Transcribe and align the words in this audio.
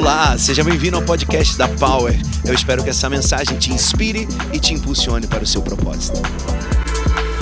Olá, 0.00 0.38
seja 0.38 0.64
bem-vindo 0.64 0.96
ao 0.96 1.02
podcast 1.02 1.58
da 1.58 1.68
Power. 1.68 2.14
Eu 2.46 2.54
espero 2.54 2.82
que 2.82 2.88
essa 2.88 3.06
mensagem 3.10 3.58
te 3.58 3.70
inspire 3.70 4.26
e 4.50 4.58
te 4.58 4.72
impulsione 4.72 5.26
para 5.26 5.44
o 5.44 5.46
seu 5.46 5.60
propósito. 5.60 6.22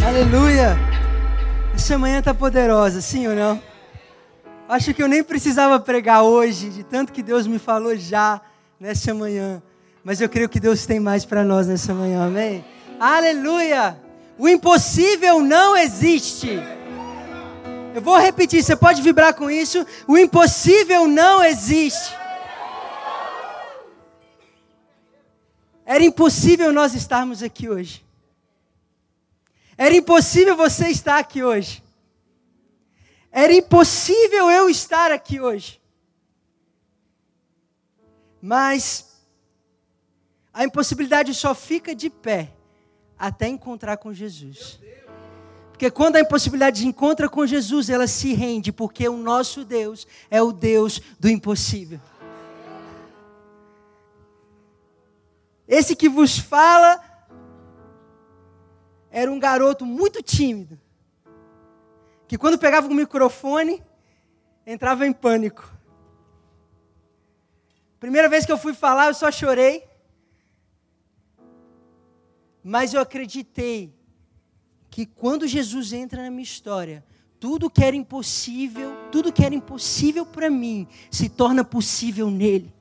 Aleluia! 0.05 0.77
Essa 1.73 1.97
manhã 1.97 2.21
tá 2.21 2.35
poderosa, 2.35 3.01
sim 3.01 3.29
ou 3.29 3.37
não? 3.37 3.63
Acho 4.69 4.93
que 4.93 5.01
eu 5.01 5.07
nem 5.07 5.23
precisava 5.23 5.79
pregar 5.79 6.25
hoje, 6.25 6.69
de 6.69 6.83
tanto 6.83 7.13
que 7.13 7.23
Deus 7.23 7.47
me 7.47 7.61
falou 7.61 7.97
já 7.97 8.41
nessa 8.81 9.15
manhã. 9.15 9.63
Mas 10.03 10.21
eu 10.21 10.29
creio 10.29 10.49
que 10.49 10.59
Deus 10.59 10.85
tem 10.85 10.99
mais 10.99 11.25
para 11.25 11.45
nós 11.45 11.69
nessa 11.69 11.95
manhã, 11.95 12.27
amém? 12.27 12.65
Aleluia! 12.99 13.97
O 14.37 14.49
impossível 14.49 15.41
não 15.43 15.77
existe. 15.77 16.61
Eu 17.95 18.03
vou 18.03 18.19
repetir, 18.19 18.65
você 18.65 18.75
pode 18.75 19.01
vibrar 19.01 19.33
com 19.33 19.49
isso. 19.49 19.87
O 20.09 20.19
impossível 20.19 21.07
não 21.07 21.45
existe. 21.45 22.19
Era 25.91 26.05
impossível 26.05 26.71
nós 26.71 26.95
estarmos 26.95 27.43
aqui 27.43 27.67
hoje. 27.67 28.05
Era 29.75 29.97
impossível 29.97 30.55
você 30.55 30.89
estar 30.89 31.19
aqui 31.19 31.43
hoje. 31.43 31.83
Era 33.33 33.55
impossível 33.55 34.51
eu 34.51 34.69
estar 34.69 35.11
aqui 35.11 35.41
hoje. 35.41 35.81
Mas 38.39 39.17
a 40.53 40.63
impossibilidade 40.63 41.33
só 41.33 41.55
fica 41.55 41.95
de 41.95 42.11
pé 42.11 42.53
até 43.19 43.49
encontrar 43.49 43.97
com 43.97 44.13
Jesus. 44.13 44.79
Porque 45.71 45.91
quando 45.91 46.17
a 46.17 46.21
impossibilidade 46.21 46.87
encontra 46.87 47.31
com 47.31 47.47
Jesus, 47.47 47.89
ela 47.89 48.07
se 48.07 48.35
rende, 48.35 48.71
porque 48.73 49.09
o 49.09 49.17
nosso 49.17 49.65
Deus 49.65 50.07
é 50.31 50.43
o 50.43 50.53
Deus 50.53 51.01
do 51.19 51.31
impossível. 51.31 51.99
Esse 55.69 55.95
que 55.95 56.09
vos 56.09 56.39
fala 56.39 56.99
era 59.11 59.31
um 59.31 59.39
garoto 59.39 59.85
muito 59.85 60.23
tímido, 60.23 60.81
que 62.27 62.39
quando 62.39 62.59
pegava 62.59 62.89
o 62.89 62.95
microfone, 62.95 63.83
entrava 64.67 65.07
em 65.07 65.13
pânico. 65.13 65.71
Primeira 68.01 68.29
vez 68.29 68.47
que 68.47 68.53
eu 68.53 68.59
fui 68.59 68.73
falar, 68.73 69.09
eu 69.09 69.15
só 69.15 69.31
chorei. 69.31 69.85
Mas 72.63 72.95
eu 72.95 73.01
acreditei 73.01 73.95
que 74.91 75.05
quando 75.05 75.47
Jesus 75.47 75.93
entra 75.93 76.23
na 76.23 76.31
minha 76.31 76.43
história, 76.43 77.05
tudo 77.41 77.71
que 77.71 77.85
era 77.85 77.97
impossível, 77.97 78.93
tudo 79.11 79.33
que 79.33 79.45
era 79.45 79.55
impossível 79.55 80.25
para 80.25 80.51
mim, 80.51 80.87
se 81.11 81.29
torna 81.29 81.65
possível 81.65 82.31
nele. 82.31 82.75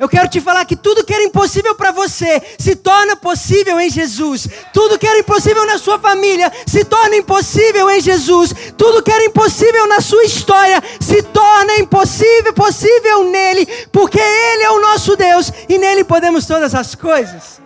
Eu 0.00 0.08
quero 0.08 0.26
te 0.30 0.40
falar 0.40 0.64
que 0.64 0.74
tudo 0.74 1.04
que 1.04 1.12
era 1.12 1.22
impossível 1.22 1.74
para 1.74 1.90
você 1.90 2.42
se 2.58 2.74
torna 2.74 3.16
possível 3.16 3.78
em 3.78 3.90
Jesus. 3.90 4.48
Tudo 4.72 4.98
que 4.98 5.06
era 5.06 5.18
impossível 5.18 5.66
na 5.66 5.76
sua 5.76 5.98
família 5.98 6.50
se 6.66 6.86
torna 6.86 7.16
impossível 7.16 7.90
em 7.90 8.00
Jesus. 8.00 8.54
Tudo 8.78 9.02
que 9.02 9.12
era 9.12 9.26
impossível 9.26 9.86
na 9.86 10.00
sua 10.00 10.24
história 10.24 10.82
se 10.98 11.22
torna 11.24 11.76
impossível, 11.76 12.54
possível 12.54 13.24
nele, 13.24 13.66
porque 13.92 14.18
ele 14.18 14.62
é 14.62 14.70
o 14.70 14.80
nosso 14.80 15.14
Deus 15.16 15.52
e 15.68 15.76
nele 15.76 16.02
podemos 16.02 16.46
todas 16.46 16.74
as 16.74 16.94
coisas. 16.94 17.60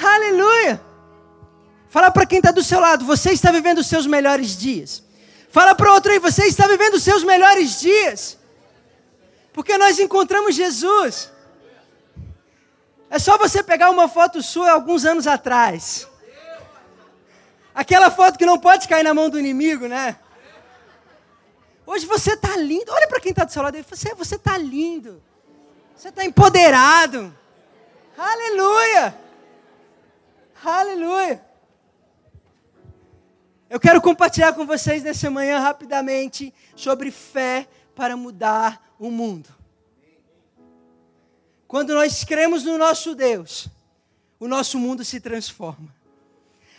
Aleluia! 0.00 0.80
Fala 1.88 2.12
para 2.12 2.26
quem 2.26 2.38
está 2.38 2.52
do 2.52 2.62
seu 2.62 2.78
lado, 2.78 3.04
você 3.04 3.32
está 3.32 3.50
vivendo 3.50 3.78
os 3.78 3.88
seus 3.88 4.06
melhores 4.06 4.56
dias. 4.56 5.02
Fala 5.50 5.74
para 5.74 5.92
outro 5.92 6.12
aí, 6.12 6.20
você 6.20 6.44
está 6.44 6.68
vivendo 6.68 6.94
os 6.94 7.02
seus 7.02 7.24
melhores 7.24 7.80
dias. 7.80 8.38
Porque 9.52 9.76
nós 9.76 9.98
encontramos 9.98 10.54
Jesus. 10.54 11.32
É 13.12 13.18
só 13.18 13.36
você 13.36 13.62
pegar 13.62 13.90
uma 13.90 14.08
foto 14.08 14.40
sua 14.40 14.70
alguns 14.72 15.04
anos 15.04 15.26
atrás. 15.26 16.08
Aquela 17.74 18.10
foto 18.10 18.38
que 18.38 18.46
não 18.46 18.58
pode 18.58 18.88
cair 18.88 19.02
na 19.02 19.12
mão 19.12 19.28
do 19.28 19.38
inimigo, 19.38 19.86
né? 19.86 20.16
Hoje 21.84 22.06
você 22.06 22.32
está 22.32 22.56
lindo. 22.56 22.90
Olha 22.90 23.06
para 23.06 23.20
quem 23.20 23.28
está 23.28 23.44
do 23.44 23.52
seu 23.52 23.62
lado. 23.62 23.76
Você 23.86 24.14
você 24.14 24.36
está 24.36 24.56
lindo. 24.56 25.22
Você 25.94 26.08
está 26.08 26.24
empoderado. 26.24 27.36
Aleluia. 28.16 29.14
Aleluia. 30.64 31.44
Eu 33.68 33.78
quero 33.78 34.00
compartilhar 34.00 34.54
com 34.54 34.64
vocês 34.64 35.02
nessa 35.02 35.28
manhã 35.28 35.58
rapidamente 35.58 36.54
sobre 36.74 37.10
fé 37.10 37.68
para 37.94 38.16
mudar 38.16 38.82
o 38.98 39.10
mundo. 39.10 39.61
Quando 41.72 41.94
nós 41.94 42.22
cremos 42.22 42.64
no 42.64 42.76
nosso 42.76 43.14
Deus, 43.14 43.66
o 44.38 44.46
nosso 44.46 44.78
mundo 44.78 45.02
se 45.02 45.18
transforma. 45.18 45.88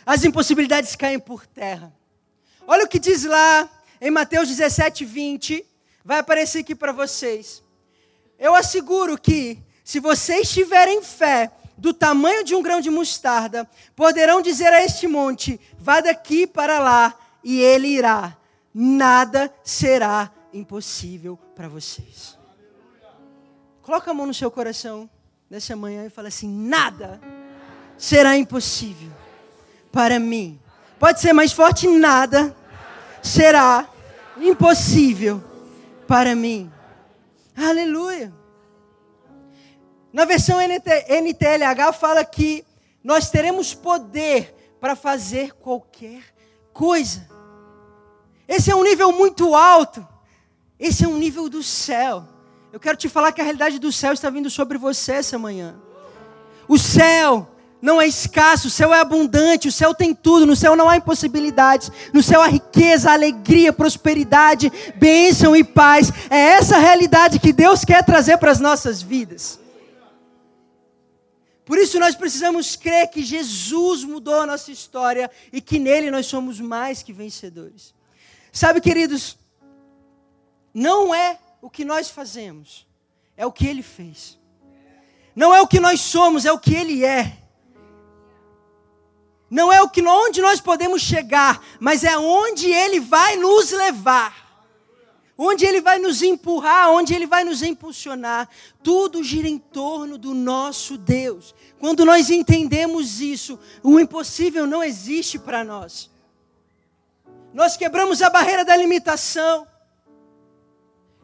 As 0.06 0.22
impossibilidades 0.22 0.94
caem 0.94 1.18
por 1.18 1.44
terra. 1.44 1.92
Olha 2.64 2.84
o 2.84 2.88
que 2.88 3.00
diz 3.00 3.24
lá 3.24 3.68
em 4.00 4.08
Mateus 4.08 4.46
17, 4.48 5.04
20. 5.04 5.66
Vai 6.04 6.20
aparecer 6.20 6.60
aqui 6.60 6.76
para 6.76 6.92
vocês. 6.92 7.60
Eu 8.38 8.54
asseguro 8.54 9.18
que, 9.18 9.58
se 9.82 9.98
vocês 9.98 10.48
tiverem 10.48 11.02
fé 11.02 11.50
do 11.76 11.92
tamanho 11.92 12.44
de 12.44 12.54
um 12.54 12.62
grão 12.62 12.80
de 12.80 12.88
mostarda, 12.88 13.68
poderão 13.96 14.40
dizer 14.40 14.72
a 14.72 14.84
este 14.84 15.08
monte: 15.08 15.60
vá 15.76 16.00
daqui 16.00 16.46
para 16.46 16.78
lá, 16.78 17.18
e 17.42 17.58
ele 17.60 17.88
irá. 17.88 18.36
Nada 18.72 19.52
será 19.64 20.30
impossível 20.52 21.36
para 21.56 21.66
vocês. 21.66 22.33
Coloca 23.84 24.10
a 24.10 24.14
mão 24.14 24.26
no 24.26 24.32
seu 24.32 24.50
coração 24.50 25.10
nessa 25.50 25.76
manhã 25.76 26.06
e 26.06 26.10
fala 26.10 26.28
assim: 26.28 26.48
nada 26.48 27.20
será 27.98 28.34
impossível 28.34 29.12
para 29.92 30.18
mim. 30.18 30.58
Pode 30.98 31.20
ser 31.20 31.34
mais 31.34 31.52
forte: 31.52 31.86
nada 31.86 32.56
será 33.22 33.86
impossível 34.38 35.44
para 36.08 36.34
mim. 36.34 36.72
Aleluia. 37.54 38.32
Na 40.10 40.24
versão 40.24 40.58
NTLH 40.62 41.92
fala 41.92 42.24
que 42.24 42.64
nós 43.02 43.28
teremos 43.28 43.74
poder 43.74 44.76
para 44.80 44.96
fazer 44.96 45.52
qualquer 45.56 46.22
coisa. 46.72 47.28
Esse 48.48 48.70
é 48.70 48.74
um 48.74 48.82
nível 48.82 49.12
muito 49.12 49.54
alto. 49.54 50.08
Esse 50.78 51.04
é 51.04 51.08
um 51.08 51.18
nível 51.18 51.50
do 51.50 51.62
céu. 51.62 52.33
Eu 52.74 52.80
quero 52.80 52.96
te 52.96 53.08
falar 53.08 53.30
que 53.30 53.40
a 53.40 53.44
realidade 53.44 53.78
do 53.78 53.92
céu 53.92 54.12
está 54.12 54.28
vindo 54.28 54.50
sobre 54.50 54.76
você 54.76 55.12
essa 55.12 55.38
manhã. 55.38 55.76
O 56.66 56.76
céu 56.76 57.48
não 57.80 58.02
é 58.02 58.06
escasso, 58.08 58.66
o 58.66 58.70
céu 58.70 58.92
é 58.92 58.98
abundante, 58.98 59.68
o 59.68 59.72
céu 59.72 59.94
tem 59.94 60.12
tudo, 60.12 60.44
no 60.44 60.56
céu 60.56 60.74
não 60.74 60.88
há 60.88 60.96
impossibilidades, 60.96 61.88
no 62.12 62.20
céu 62.20 62.42
há 62.42 62.48
riqueza, 62.48 63.12
alegria, 63.12 63.72
prosperidade, 63.72 64.72
bênção 64.96 65.54
e 65.54 65.62
paz. 65.62 66.10
É 66.28 66.36
essa 66.36 66.76
realidade 66.76 67.38
que 67.38 67.52
Deus 67.52 67.84
quer 67.84 68.04
trazer 68.04 68.38
para 68.38 68.50
as 68.50 68.58
nossas 68.58 69.00
vidas. 69.00 69.60
Por 71.64 71.78
isso 71.78 72.00
nós 72.00 72.16
precisamos 72.16 72.74
crer 72.74 73.06
que 73.06 73.22
Jesus 73.22 74.02
mudou 74.02 74.40
a 74.40 74.46
nossa 74.46 74.72
história 74.72 75.30
e 75.52 75.60
que 75.60 75.78
nele 75.78 76.10
nós 76.10 76.26
somos 76.26 76.58
mais 76.58 77.04
que 77.04 77.12
vencedores. 77.12 77.94
Sabe, 78.50 78.80
queridos, 78.80 79.38
não 80.74 81.14
é 81.14 81.38
o 81.64 81.70
que 81.70 81.82
nós 81.82 82.10
fazemos, 82.10 82.86
é 83.34 83.46
o 83.46 83.50
que 83.50 83.66
ele 83.66 83.82
fez. 83.82 84.38
Não 85.34 85.54
é 85.54 85.62
o 85.62 85.66
que 85.66 85.80
nós 85.80 85.98
somos, 85.98 86.44
é 86.44 86.52
o 86.52 86.58
que 86.58 86.74
ele 86.74 87.06
é. 87.06 87.38
Não 89.48 89.72
é 89.72 89.80
o 89.80 89.88
que 89.88 90.02
onde 90.02 90.42
nós 90.42 90.60
podemos 90.60 91.00
chegar, 91.00 91.64
mas 91.80 92.04
é 92.04 92.18
onde 92.18 92.70
ele 92.70 93.00
vai 93.00 93.36
nos 93.36 93.70
levar. 93.70 94.62
Onde 95.38 95.64
ele 95.64 95.80
vai 95.80 95.98
nos 95.98 96.22
empurrar, 96.22 96.90
onde 96.90 97.14
ele 97.14 97.26
vai 97.26 97.44
nos 97.44 97.62
impulsionar. 97.62 98.46
Tudo 98.82 99.24
gira 99.24 99.48
em 99.48 99.56
torno 99.56 100.18
do 100.18 100.34
nosso 100.34 100.98
Deus. 100.98 101.54
Quando 101.80 102.04
nós 102.04 102.28
entendemos 102.28 103.22
isso, 103.22 103.58
o 103.82 103.98
impossível 103.98 104.66
não 104.66 104.84
existe 104.84 105.38
para 105.38 105.64
nós. 105.64 106.10
Nós 107.54 107.74
quebramos 107.74 108.20
a 108.20 108.28
barreira 108.28 108.66
da 108.66 108.76
limitação. 108.76 109.66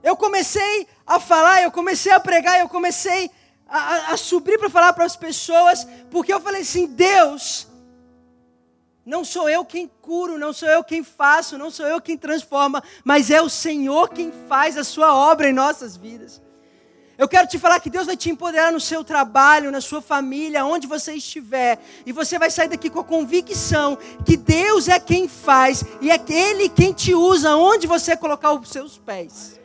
Eu 0.03 0.17
comecei 0.17 0.87
a 1.07 1.21
falar, 1.21 1.63
eu 1.63 1.71
comecei 1.71 2.13
a 2.13 2.21
pregar, 2.21 2.59
eu 2.59 2.69
comecei 2.69 3.31
a, 3.69 4.13
a 4.13 4.17
subir 4.17 4.59
para 4.59 4.71
falar 4.71 4.93
para 4.93 5.05
as 5.05 5.17
pessoas, 5.17 5.87
porque 6.11 6.33
eu 6.33 6.41
falei 6.41 6.63
assim: 6.63 6.87
Deus, 6.87 7.69
não 9.05 9.25
sou 9.25 9.49
eu 9.49 9.65
quem 9.65 9.91
curo, 10.01 10.39
não 10.39 10.53
sou 10.53 10.69
eu 10.69 10.83
quem 10.83 11.05
faço, 11.05 11.59
não 11.59 11.71
sou 11.71 11.87
eu 11.87 12.01
quem 12.01 12.17
transforma, 12.17 12.83
mas 13.05 13.31
é 13.31 13.41
o 13.41 13.49
Senhor 13.49 14.09
quem 14.09 14.33
faz 14.49 14.77
a 14.77 14.85
sua 14.85 15.15
obra 15.15 15.49
em 15.49 15.53
nossas 15.53 15.97
vidas. 15.97 16.41
Eu 17.21 17.29
quero 17.29 17.47
te 17.47 17.59
falar 17.59 17.79
que 17.81 17.91
Deus 17.91 18.07
vai 18.07 18.17
te 18.17 18.31
empoderar 18.31 18.73
no 18.73 18.81
seu 18.81 19.05
trabalho, 19.05 19.71
na 19.71 19.83
sua 19.83 20.01
família, 20.01 20.65
onde 20.65 20.87
você 20.87 21.13
estiver. 21.13 21.79
E 22.07 22.13
você 22.13 22.39
vai 22.39 22.51
sair 22.51 22.69
daqui 22.69 22.89
com 22.89 23.01
a 23.01 23.05
convicção 23.05 23.99
que 24.25 24.39
Deus 24.39 24.89
é 24.89 24.99
quem 24.99 25.29
faz 25.29 25.85
e 26.01 26.11
é 26.11 26.19
Ele 26.31 26.71
quem 26.71 26.95
te 26.95 27.15
usa 27.15 27.55
onde 27.57 27.87
você 27.87 28.17
colocar 28.17 28.55
os 28.55 28.71
seus 28.71 28.97
pés. 28.97 29.60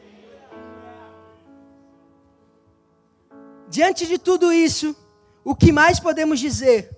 Diante 3.70 4.06
de 4.06 4.18
tudo 4.18 4.54
isso, 4.54 4.96
o 5.44 5.56
que 5.56 5.72
mais 5.72 6.00
podemos 6.00 6.40
dizer? 6.40 6.90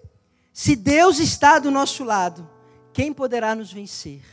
Se 0.53 0.75
Deus 0.75 1.19
está 1.19 1.59
do 1.59 1.71
nosso 1.71 2.03
lado, 2.03 2.49
quem 2.93 3.13
poderá 3.13 3.53
nos 3.53 3.71
vencer? 3.71 4.23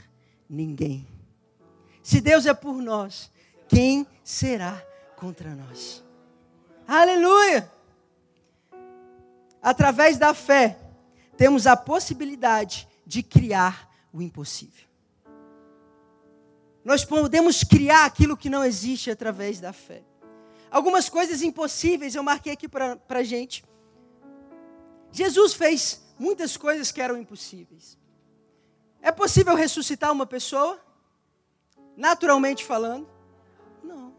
Ninguém. 0.48 1.06
Se 2.02 2.20
Deus 2.20 2.46
é 2.46 2.54
por 2.54 2.80
nós, 2.82 3.30
quem 3.68 4.06
será 4.22 4.82
contra 5.16 5.54
nós? 5.54 6.02
Aleluia! 6.86 7.70
Através 9.62 10.18
da 10.18 10.34
fé, 10.34 10.78
temos 11.36 11.66
a 11.66 11.76
possibilidade 11.76 12.86
de 13.06 13.22
criar 13.22 13.90
o 14.12 14.20
impossível. 14.20 14.84
Nós 16.84 17.04
podemos 17.04 17.64
criar 17.64 18.04
aquilo 18.04 18.36
que 18.36 18.50
não 18.50 18.62
existe 18.62 19.10
através 19.10 19.58
da 19.58 19.72
fé. 19.72 20.02
Algumas 20.74 21.08
coisas 21.08 21.40
impossíveis 21.40 22.16
eu 22.16 22.22
marquei 22.24 22.52
aqui 22.52 22.66
para 22.66 22.98
a 23.08 23.22
gente. 23.22 23.64
Jesus 25.12 25.54
fez 25.54 26.02
muitas 26.18 26.56
coisas 26.56 26.90
que 26.90 27.00
eram 27.00 27.16
impossíveis. 27.16 27.96
É 29.00 29.12
possível 29.12 29.54
ressuscitar 29.54 30.10
uma 30.10 30.26
pessoa? 30.26 30.80
Naturalmente 31.96 32.64
falando? 32.64 33.08
Não. 33.84 34.12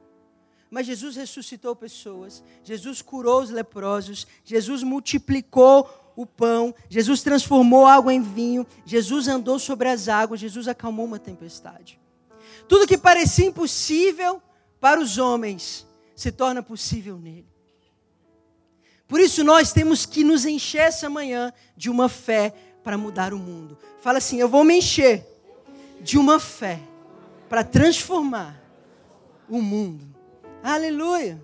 Mas 0.72 0.86
Jesus 0.86 1.18
ressuscitou 1.18 1.76
pessoas, 1.76 2.42
Jesus 2.64 3.02
curou 3.02 3.42
os 3.42 3.50
leprosos, 3.50 4.26
Jesus 4.46 4.82
multiplicou 4.82 6.14
o 6.16 6.26
pão, 6.26 6.74
Jesus 6.90 7.22
transformou 7.22 7.86
água 7.86 8.14
em 8.14 8.22
vinho, 8.22 8.66
Jesus 8.86 9.28
andou 9.28 9.60
sobre 9.60 9.90
as 9.90 10.08
águas, 10.08 10.40
Jesus 10.40 10.70
acalmou 10.70 11.06
uma 11.06 11.20
tempestade. 11.20 12.00
Tudo 12.66 12.88
que 12.88 12.98
parecia 12.98 13.46
impossível 13.46 14.42
para 14.80 15.02
os 15.02 15.18
homens 15.18 15.85
se 16.16 16.32
torna 16.32 16.64
possível 16.64 17.18
nele. 17.18 17.48
Por 19.08 19.20
isso 19.20 19.44
nós 19.44 19.72
temos 19.72 20.06
que 20.06 20.24
nos 20.24 20.46
encher 20.46 20.82
essa 20.82 21.10
manhã 21.10 21.54
de 21.78 21.90
uma 21.90 22.10
fé 22.10 22.54
para 22.84 22.98
mudar 22.98 23.34
o 23.34 23.38
mundo. 23.38 23.78
Fala 24.02 24.18
assim: 24.18 24.40
eu 24.40 24.50
vou 24.50 24.64
me 24.64 24.78
encher 24.78 25.26
de 26.02 26.18
uma 26.18 26.40
fé 26.40 26.80
para 27.50 27.64
transformar 27.64 28.60
o 29.50 29.62
mundo. 29.62 30.06
Aleluia. 30.64 31.44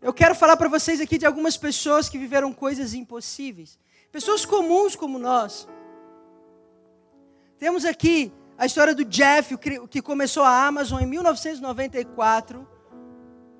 Eu 0.00 0.12
quero 0.12 0.34
falar 0.34 0.56
para 0.56 0.68
vocês 0.68 1.00
aqui 1.00 1.18
de 1.18 1.26
algumas 1.26 1.56
pessoas 1.56 2.08
que 2.08 2.16
viveram 2.16 2.52
coisas 2.52 2.94
impossíveis. 2.94 3.78
Pessoas 4.12 4.44
comuns 4.44 4.94
como 4.94 5.18
nós. 5.18 5.66
Temos 7.58 7.84
aqui 7.84 8.32
a 8.58 8.66
história 8.66 8.92
do 8.92 9.04
Jeff, 9.04 9.56
que 9.88 10.02
começou 10.02 10.42
a 10.42 10.66
Amazon 10.66 11.00
em 11.00 11.06
1994. 11.06 12.68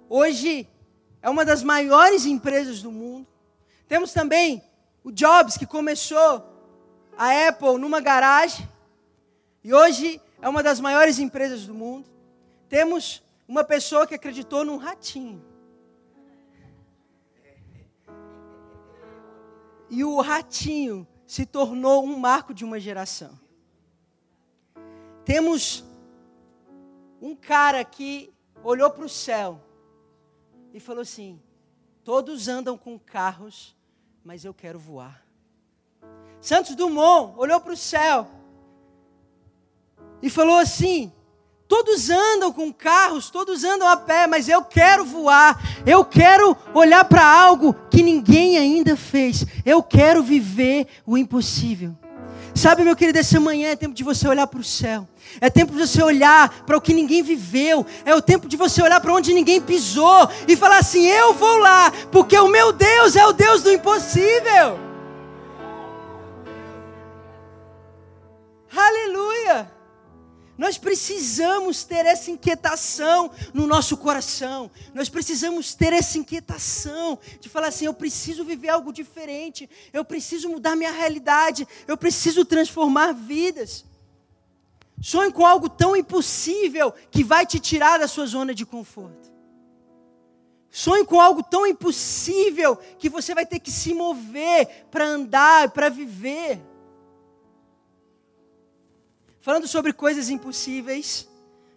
Hoje 0.09 0.69
é 1.23 1.31
uma 1.31 1.45
das 1.45 1.63
maiores 1.63 2.27
empresas 2.27 2.83
do 2.83 2.91
mundo. 2.91 3.25
Temos 3.87 4.13
também 4.13 4.61
o 5.05 5.13
Jobs, 5.13 5.57
que 5.57 5.65
começou 5.65 6.45
a 7.17 7.49
Apple 7.49 7.79
numa 7.79 8.01
garagem. 8.01 8.69
E 9.63 9.73
hoje 9.73 10.21
é 10.43 10.49
uma 10.49 10.65
das 10.65 10.81
maiores 10.81 11.21
empresas 11.21 11.65
do 11.65 11.73
mundo. 11.73 12.11
Temos 12.69 13.23
uma 13.47 13.63
pessoa 13.63 14.05
que 14.05 14.17
acreditou 14.17 14.65
num 14.65 14.79
ratinho. 14.79 15.41
E 19.89 20.03
o 20.03 20.21
ratinho 20.21 21.07
se 21.25 21.47
tornou 21.47 22.05
um 22.05 22.19
marco 22.19 22.53
de 22.53 22.65
uma 22.65 22.81
geração. 22.81 23.39
Temos 25.29 25.85
um 27.21 27.37
cara 27.37 27.85
que 27.85 28.33
olhou 28.65 28.91
para 28.91 29.05
o 29.05 29.11
céu 29.11 29.61
e 30.73 30.81
falou 30.81 31.03
assim: 31.03 31.39
Todos 32.03 32.49
andam 32.49 32.79
com 32.79 32.99
carros, 32.99 33.77
mas 34.25 34.47
eu 34.47 34.55
quero 34.55 34.79
voar. 34.79 35.23
Santos 36.41 36.75
Dumont 36.75 37.35
olhou 37.37 37.61
para 37.61 37.75
o 37.75 37.77
céu 37.77 38.27
e 40.23 40.31
falou 40.31 40.57
assim: 40.57 41.13
Todos 41.69 42.09
andam 42.09 42.51
com 42.51 42.73
carros, 42.73 43.29
todos 43.29 43.65
andam 43.65 43.87
a 43.87 43.99
pé, 43.99 44.27
mas 44.27 44.49
eu 44.49 44.65
quero 44.65 45.05
voar. 45.05 45.61
Eu 45.87 46.07
quero 46.07 46.57
olhar 46.73 47.05
para 47.05 47.23
algo 47.23 47.75
que 47.91 48.03
ninguém 48.03 48.57
ainda 48.57 48.97
fez. 48.97 49.45
Eu 49.63 49.83
quero 49.83 50.23
viver 50.23 50.87
o 51.05 51.19
impossível. 51.19 51.95
Sabe, 52.55 52.83
meu 52.83 52.97
querido, 52.97 53.19
essa 53.19 53.39
manhã 53.39 53.71
é 53.71 53.77
tempo 53.77 53.95
de 53.95 54.03
você 54.03 54.27
olhar 54.27 54.47
para 54.47 54.61
o 54.61 54.65
céu. 54.65 55.07
É 55.41 55.49
tempo 55.49 55.73
de 55.73 55.79
você 55.79 56.03
olhar 56.03 56.65
para 56.65 56.77
o 56.77 56.81
que 56.81 56.93
ninguém 56.93 57.23
viveu. 57.23 57.87
É 58.05 58.15
o 58.15 58.23
tempo 58.23 58.49
de 58.49 58.57
você 58.57 58.83
olhar 58.83 59.01
para 59.01 59.13
onde 59.13 59.33
ninguém 59.33 59.61
pisou 59.61 60.29
e 60.47 60.57
falar 60.57 60.79
assim: 60.79 61.07
Eu 61.07 61.35
vou 61.35 61.59
lá, 61.59 61.93
porque 62.11 62.39
o 62.39 62.49
meu 62.49 62.73
Deus 62.73 63.15
é 63.17 63.27
o 63.27 63.33
Deus 63.33 63.63
do 63.63 63.73
impossível. 63.73 64.79
Aleluia! 68.75 69.78
Nós 70.59 70.77
precisamos 70.77 71.85
ter 71.85 72.05
essa 72.05 72.33
inquietação 72.33 73.31
no 73.55 73.65
nosso 73.65 73.97
coração. 73.97 74.69
Nós 74.93 75.09
precisamos 75.09 75.73
ter 75.73 75.93
essa 75.93 76.19
inquietação 76.19 77.17
de 77.41 77.49
falar 77.49 77.69
assim: 77.69 77.85
eu 77.85 77.95
preciso 77.95 78.45
viver 78.45 78.69
algo 78.69 78.93
diferente. 78.93 79.71
Eu 79.93 80.05
preciso 80.05 80.49
mudar 80.49 80.75
minha 80.75 80.91
realidade. 80.91 81.67
Eu 81.87 81.97
preciso 81.97 82.45
transformar 82.45 83.13
vidas. 83.13 83.85
Sonhe 85.01 85.31
com 85.31 85.47
algo 85.47 85.69
tão 85.69 85.97
impossível 85.97 86.93
que 87.09 87.23
vai 87.23 87.47
te 87.47 87.61
tirar 87.61 87.99
da 87.99 88.09
sua 88.09 88.27
zona 88.27 88.53
de 88.53 88.67
conforto. 88.67 89.31
Sonhe 90.69 91.05
com 91.05 91.21
algo 91.21 91.41
tão 91.41 91.65
impossível 91.65 92.77
que 92.99 93.09
você 93.09 93.33
vai 93.33 93.47
ter 93.47 93.61
que 93.61 93.71
se 93.71 93.95
mover 93.95 94.87
para 94.91 95.07
andar, 95.07 95.71
para 95.71 95.89
viver. 95.89 96.61
Falando 99.41 99.69
sobre 99.69 99.93
coisas 99.93 100.29
impossíveis, 100.29 101.29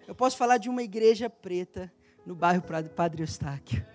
eu 0.07 0.15
posso 0.15 0.35
falar 0.35 0.57
de 0.57 0.67
uma 0.67 0.81
igreja 0.81 1.29
preta 1.29 1.91
no 2.25 2.33
bairro 2.33 2.63
Padre 2.95 3.21
Eustáquio. 3.21 3.85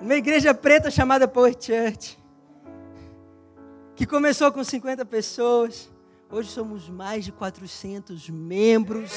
Uma 0.00 0.14
igreja 0.14 0.54
preta 0.54 0.90
chamada 0.90 1.26
Power 1.26 1.52
Church, 1.52 2.16
que 3.96 4.06
começou 4.06 4.50
com 4.52 4.62
50 4.62 5.04
pessoas, 5.04 5.90
hoje 6.30 6.48
somos 6.48 6.88
mais 6.88 7.24
de 7.24 7.32
400 7.32 8.30
membros. 8.30 9.10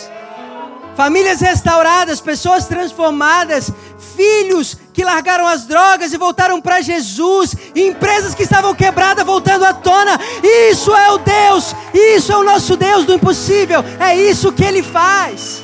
Famílias 0.95 1.41
restauradas, 1.41 2.19
pessoas 2.19 2.67
transformadas, 2.67 3.71
filhos 4.15 4.77
que 4.93 5.03
largaram 5.03 5.47
as 5.47 5.65
drogas 5.65 6.13
e 6.13 6.17
voltaram 6.17 6.61
para 6.61 6.81
Jesus, 6.81 7.55
empresas 7.75 8.35
que 8.35 8.43
estavam 8.43 8.75
quebradas 8.75 9.25
voltando 9.25 9.65
à 9.65 9.73
tona. 9.73 10.19
Isso 10.43 10.95
é 10.95 11.11
o 11.11 11.17
Deus, 11.17 11.73
isso 11.93 12.31
é 12.31 12.37
o 12.37 12.43
nosso 12.43 12.77
Deus 12.77 13.05
do 13.05 13.13
impossível, 13.13 13.83
é 13.99 14.15
isso 14.15 14.53
que 14.53 14.63
Ele 14.63 14.83
faz. 14.83 15.63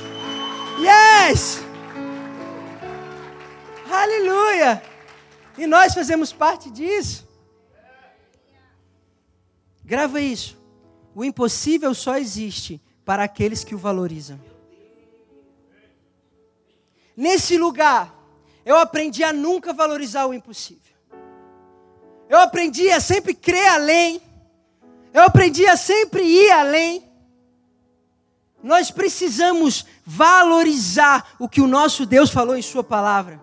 Yes! 0.79 1.61
Aleluia! 3.91 4.81
E 5.57 5.67
nós 5.67 5.93
fazemos 5.93 6.33
parte 6.33 6.69
disso. 6.69 7.27
Grava 9.83 10.21
isso. 10.21 10.57
O 11.13 11.23
impossível 11.23 11.93
só 11.93 12.17
existe 12.17 12.81
para 13.03 13.23
aqueles 13.23 13.63
que 13.63 13.75
o 13.75 13.77
valorizam. 13.77 14.39
Nesse 17.17 17.57
lugar, 17.57 18.18
eu 18.69 18.77
aprendi 18.77 19.23
a 19.23 19.33
nunca 19.33 19.73
valorizar 19.73 20.27
o 20.27 20.33
impossível. 20.33 20.93
Eu 22.29 22.37
aprendi 22.37 22.91
a 22.91 22.99
sempre 22.99 23.33
crer 23.33 23.67
além. 23.67 24.21
Eu 25.11 25.23
aprendi 25.23 25.65
a 25.65 25.75
sempre 25.75 26.21
ir 26.21 26.51
além. 26.51 27.03
Nós 28.61 28.91
precisamos 28.91 29.87
valorizar 30.05 31.33
o 31.39 31.49
que 31.49 31.61
o 31.61 31.65
nosso 31.65 32.05
Deus 32.05 32.29
falou 32.29 32.55
em 32.55 32.61
Sua 32.61 32.83
palavra. 32.83 33.41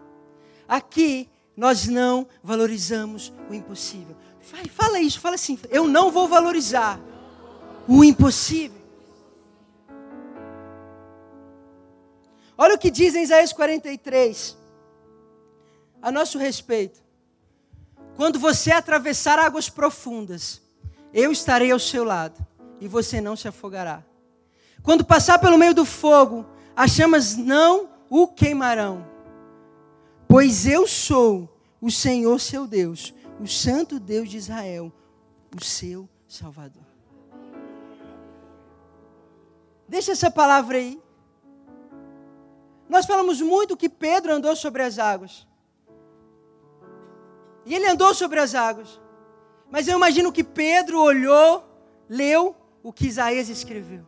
Aqui, 0.68 1.28
nós 1.56 1.88
não 1.88 2.28
valorizamos 2.40 3.32
o 3.50 3.54
impossível. 3.54 4.14
Fala 4.70 5.00
isso, 5.00 5.18
fala 5.18 5.34
assim: 5.34 5.58
eu 5.70 5.88
não 5.88 6.12
vou 6.12 6.28
valorizar 6.28 7.00
o 7.88 8.04
impossível. 8.04 8.80
Olha 12.56 12.76
o 12.76 12.78
que 12.78 12.92
diz 12.92 13.16
em 13.16 13.24
Isaías 13.24 13.52
43, 13.52 14.65
a 16.00 16.10
nosso 16.10 16.38
respeito. 16.38 17.04
Quando 18.16 18.38
você 18.38 18.70
atravessar 18.72 19.38
águas 19.38 19.68
profundas, 19.68 20.62
eu 21.12 21.30
estarei 21.30 21.70
ao 21.70 21.78
seu 21.78 22.04
lado 22.04 22.44
e 22.80 22.88
você 22.88 23.20
não 23.20 23.36
se 23.36 23.48
afogará. 23.48 24.02
Quando 24.82 25.04
passar 25.04 25.38
pelo 25.38 25.58
meio 25.58 25.74
do 25.74 25.84
fogo, 25.84 26.46
as 26.74 26.92
chamas 26.92 27.36
não 27.36 27.88
o 28.08 28.28
queimarão, 28.28 29.06
pois 30.28 30.66
eu 30.66 30.86
sou 30.86 31.48
o 31.80 31.90
Senhor 31.90 32.40
seu 32.40 32.66
Deus, 32.66 33.12
o 33.40 33.46
Santo 33.46 33.98
Deus 33.98 34.28
de 34.28 34.36
Israel, 34.36 34.92
o 35.54 35.62
seu 35.64 36.08
Salvador. 36.28 36.82
Deixa 39.88 40.12
essa 40.12 40.30
palavra 40.30 40.78
aí. 40.78 41.00
Nós 42.88 43.06
falamos 43.06 43.40
muito 43.40 43.76
que 43.76 43.88
Pedro 43.88 44.32
andou 44.32 44.54
sobre 44.56 44.82
as 44.82 44.98
águas. 44.98 45.46
E 47.66 47.74
ele 47.74 47.86
andou 47.88 48.14
sobre 48.14 48.38
as 48.38 48.54
águas. 48.54 49.00
Mas 49.70 49.88
eu 49.88 49.96
imagino 49.96 50.32
que 50.32 50.44
Pedro 50.44 51.00
olhou, 51.00 51.68
leu 52.08 52.54
o 52.82 52.92
que 52.92 53.08
Isaías 53.08 53.48
escreveu. 53.48 54.06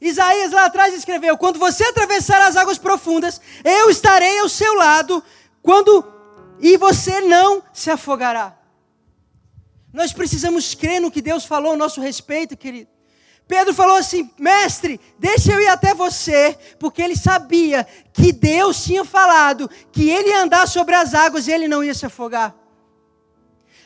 Isaías 0.00 0.52
lá 0.52 0.66
atrás 0.66 0.92
escreveu: 0.92 1.38
Quando 1.38 1.58
você 1.58 1.82
atravessar 1.84 2.42
as 2.42 2.56
águas 2.56 2.76
profundas, 2.76 3.40
eu 3.64 3.88
estarei 3.88 4.38
ao 4.38 4.48
seu 4.48 4.74
lado, 4.74 5.24
quando 5.62 6.04
e 6.60 6.76
você 6.76 7.22
não 7.22 7.62
se 7.72 7.90
afogará. 7.90 8.56
Nós 9.92 10.12
precisamos 10.12 10.74
crer 10.74 11.00
no 11.00 11.10
que 11.10 11.22
Deus 11.22 11.44
falou 11.44 11.72
a 11.72 11.76
nosso 11.76 12.00
respeito, 12.00 12.56
querido. 12.56 12.93
Pedro 13.46 13.74
falou 13.74 13.96
assim: 13.96 14.30
Mestre, 14.38 15.00
deixa 15.18 15.52
eu 15.52 15.60
ir 15.60 15.68
até 15.68 15.94
você, 15.94 16.56
porque 16.78 17.02
ele 17.02 17.16
sabia 17.16 17.86
que 18.12 18.32
Deus 18.32 18.82
tinha 18.82 19.04
falado 19.04 19.70
que 19.92 20.08
ele 20.08 20.30
ia 20.30 20.42
andar 20.42 20.66
sobre 20.66 20.94
as 20.94 21.14
águas 21.14 21.46
e 21.46 21.52
ele 21.52 21.68
não 21.68 21.84
ia 21.84 21.94
se 21.94 22.06
afogar. 22.06 22.54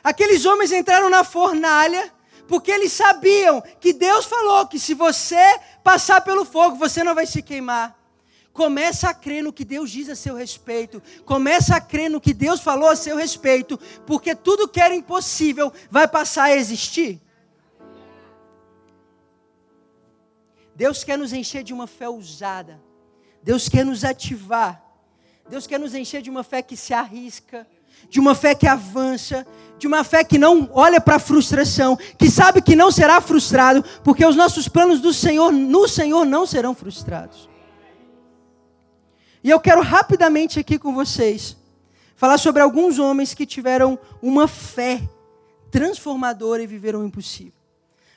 Aqueles 0.02 0.46
homens 0.46 0.70
entraram 0.70 1.10
na 1.10 1.24
fornalha, 1.24 2.12
porque 2.46 2.70
eles 2.70 2.92
sabiam 2.92 3.62
que 3.80 3.92
Deus 3.92 4.24
falou 4.24 4.66
que 4.66 4.78
se 4.78 4.94
você 4.94 5.58
passar 5.82 6.20
pelo 6.20 6.44
fogo, 6.44 6.76
você 6.76 7.02
não 7.02 7.14
vai 7.14 7.26
se 7.26 7.42
queimar. 7.42 7.98
Começa 8.52 9.08
a 9.08 9.14
crer 9.14 9.42
no 9.42 9.52
que 9.52 9.64
Deus 9.64 9.90
diz 9.90 10.08
a 10.08 10.16
seu 10.16 10.34
respeito. 10.34 11.02
Começa 11.24 11.76
a 11.76 11.80
crer 11.80 12.10
no 12.10 12.20
que 12.20 12.32
Deus 12.32 12.60
falou 12.60 12.88
a 12.88 12.96
seu 12.96 13.16
respeito, 13.16 13.78
porque 14.06 14.34
tudo 14.34 14.68
que 14.68 14.80
era 14.80 14.94
impossível 14.94 15.72
vai 15.90 16.08
passar 16.08 16.44
a 16.44 16.56
existir. 16.56 17.20
Deus 20.78 21.02
quer 21.02 21.18
nos 21.18 21.32
encher 21.32 21.64
de 21.64 21.74
uma 21.74 21.88
fé 21.88 22.08
ousada. 22.08 22.80
Deus 23.42 23.68
quer 23.68 23.84
nos 23.84 24.04
ativar. 24.04 24.80
Deus 25.50 25.66
quer 25.66 25.76
nos 25.76 25.92
encher 25.92 26.22
de 26.22 26.30
uma 26.30 26.44
fé 26.44 26.62
que 26.62 26.76
se 26.76 26.94
arrisca, 26.94 27.66
de 28.08 28.20
uma 28.20 28.32
fé 28.32 28.54
que 28.54 28.68
avança, 28.68 29.44
de 29.76 29.88
uma 29.88 30.04
fé 30.04 30.22
que 30.22 30.38
não 30.38 30.70
olha 30.72 31.00
para 31.00 31.16
a 31.16 31.18
frustração, 31.18 31.96
que 32.16 32.30
sabe 32.30 32.62
que 32.62 32.76
não 32.76 32.92
será 32.92 33.20
frustrado, 33.20 33.84
porque 34.04 34.24
os 34.24 34.36
nossos 34.36 34.68
planos 34.68 35.00
do 35.00 35.12
Senhor, 35.12 35.50
no 35.50 35.88
Senhor, 35.88 36.24
não 36.24 36.46
serão 36.46 36.76
frustrados. 36.76 37.48
E 39.42 39.50
eu 39.50 39.58
quero 39.58 39.82
rapidamente 39.82 40.60
aqui 40.60 40.78
com 40.78 40.94
vocês 40.94 41.56
falar 42.14 42.38
sobre 42.38 42.62
alguns 42.62 43.00
homens 43.00 43.34
que 43.34 43.44
tiveram 43.44 43.98
uma 44.22 44.46
fé 44.46 45.02
transformadora 45.72 46.62
e 46.62 46.68
viveram 46.68 47.00
o 47.00 47.04
impossível. 47.04 47.60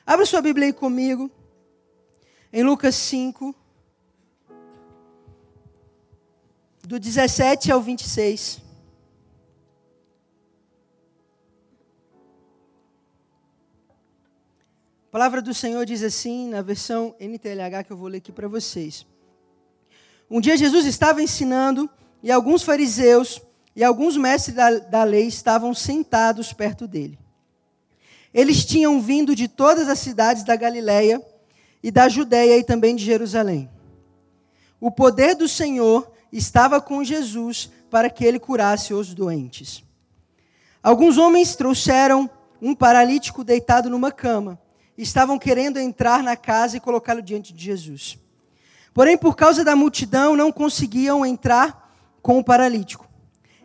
Abra 0.06 0.24
sua 0.24 0.40
Bíblia 0.40 0.66
aí 0.66 0.72
comigo, 0.72 1.28
em 2.52 2.62
Lucas 2.62 2.94
5, 2.96 3.54
do 6.82 7.00
17 7.00 7.72
ao 7.72 7.80
26. 7.80 8.60
A 15.06 15.10
palavra 15.10 15.40
do 15.40 15.54
Senhor 15.54 15.86
diz 15.86 16.02
assim, 16.02 16.48
na 16.48 16.60
versão 16.60 17.14
NTLH 17.18 17.84
que 17.84 17.92
eu 17.92 17.96
vou 17.96 18.08
ler 18.08 18.18
aqui 18.18 18.30
para 18.30 18.48
vocês. 18.48 19.06
Um 20.30 20.40
dia 20.40 20.56
Jesus 20.56 20.84
estava 20.84 21.22
ensinando 21.22 21.88
e 22.22 22.30
alguns 22.30 22.62
fariseus 22.62 23.40
e 23.74 23.82
alguns 23.82 24.18
mestres 24.18 24.54
da, 24.54 24.78
da 24.78 25.04
lei 25.04 25.26
estavam 25.26 25.72
sentados 25.74 26.52
perto 26.52 26.86
dele. 26.86 27.18
Eles 28.34 28.64
tinham 28.64 29.00
vindo 29.00 29.34
de 29.34 29.48
todas 29.48 29.88
as 29.88 29.98
cidades 29.98 30.44
da 30.44 30.56
Galiléia 30.56 31.22
e 31.82 31.90
da 31.90 32.08
Judéia 32.08 32.56
e 32.56 32.64
também 32.64 32.94
de 32.94 33.04
Jerusalém. 33.04 33.68
O 34.80 34.90
poder 34.90 35.34
do 35.34 35.48
Senhor 35.48 36.10
estava 36.32 36.80
com 36.80 37.04
Jesus 37.04 37.70
para 37.90 38.08
que 38.08 38.24
ele 38.24 38.38
curasse 38.38 38.94
os 38.94 39.12
doentes. 39.12 39.84
Alguns 40.82 41.18
homens 41.18 41.54
trouxeram 41.54 42.28
um 42.60 42.74
paralítico 42.74 43.44
deitado 43.44 43.90
numa 43.90 44.10
cama. 44.10 44.58
Estavam 44.96 45.38
querendo 45.38 45.78
entrar 45.78 46.22
na 46.22 46.36
casa 46.36 46.76
e 46.76 46.80
colocá-lo 46.80 47.22
diante 47.22 47.52
de 47.52 47.64
Jesus. 47.64 48.18
Porém, 48.94 49.16
por 49.16 49.36
causa 49.36 49.64
da 49.64 49.74
multidão, 49.74 50.36
não 50.36 50.52
conseguiam 50.52 51.24
entrar 51.24 51.92
com 52.20 52.38
o 52.38 52.44
paralítico. 52.44 53.08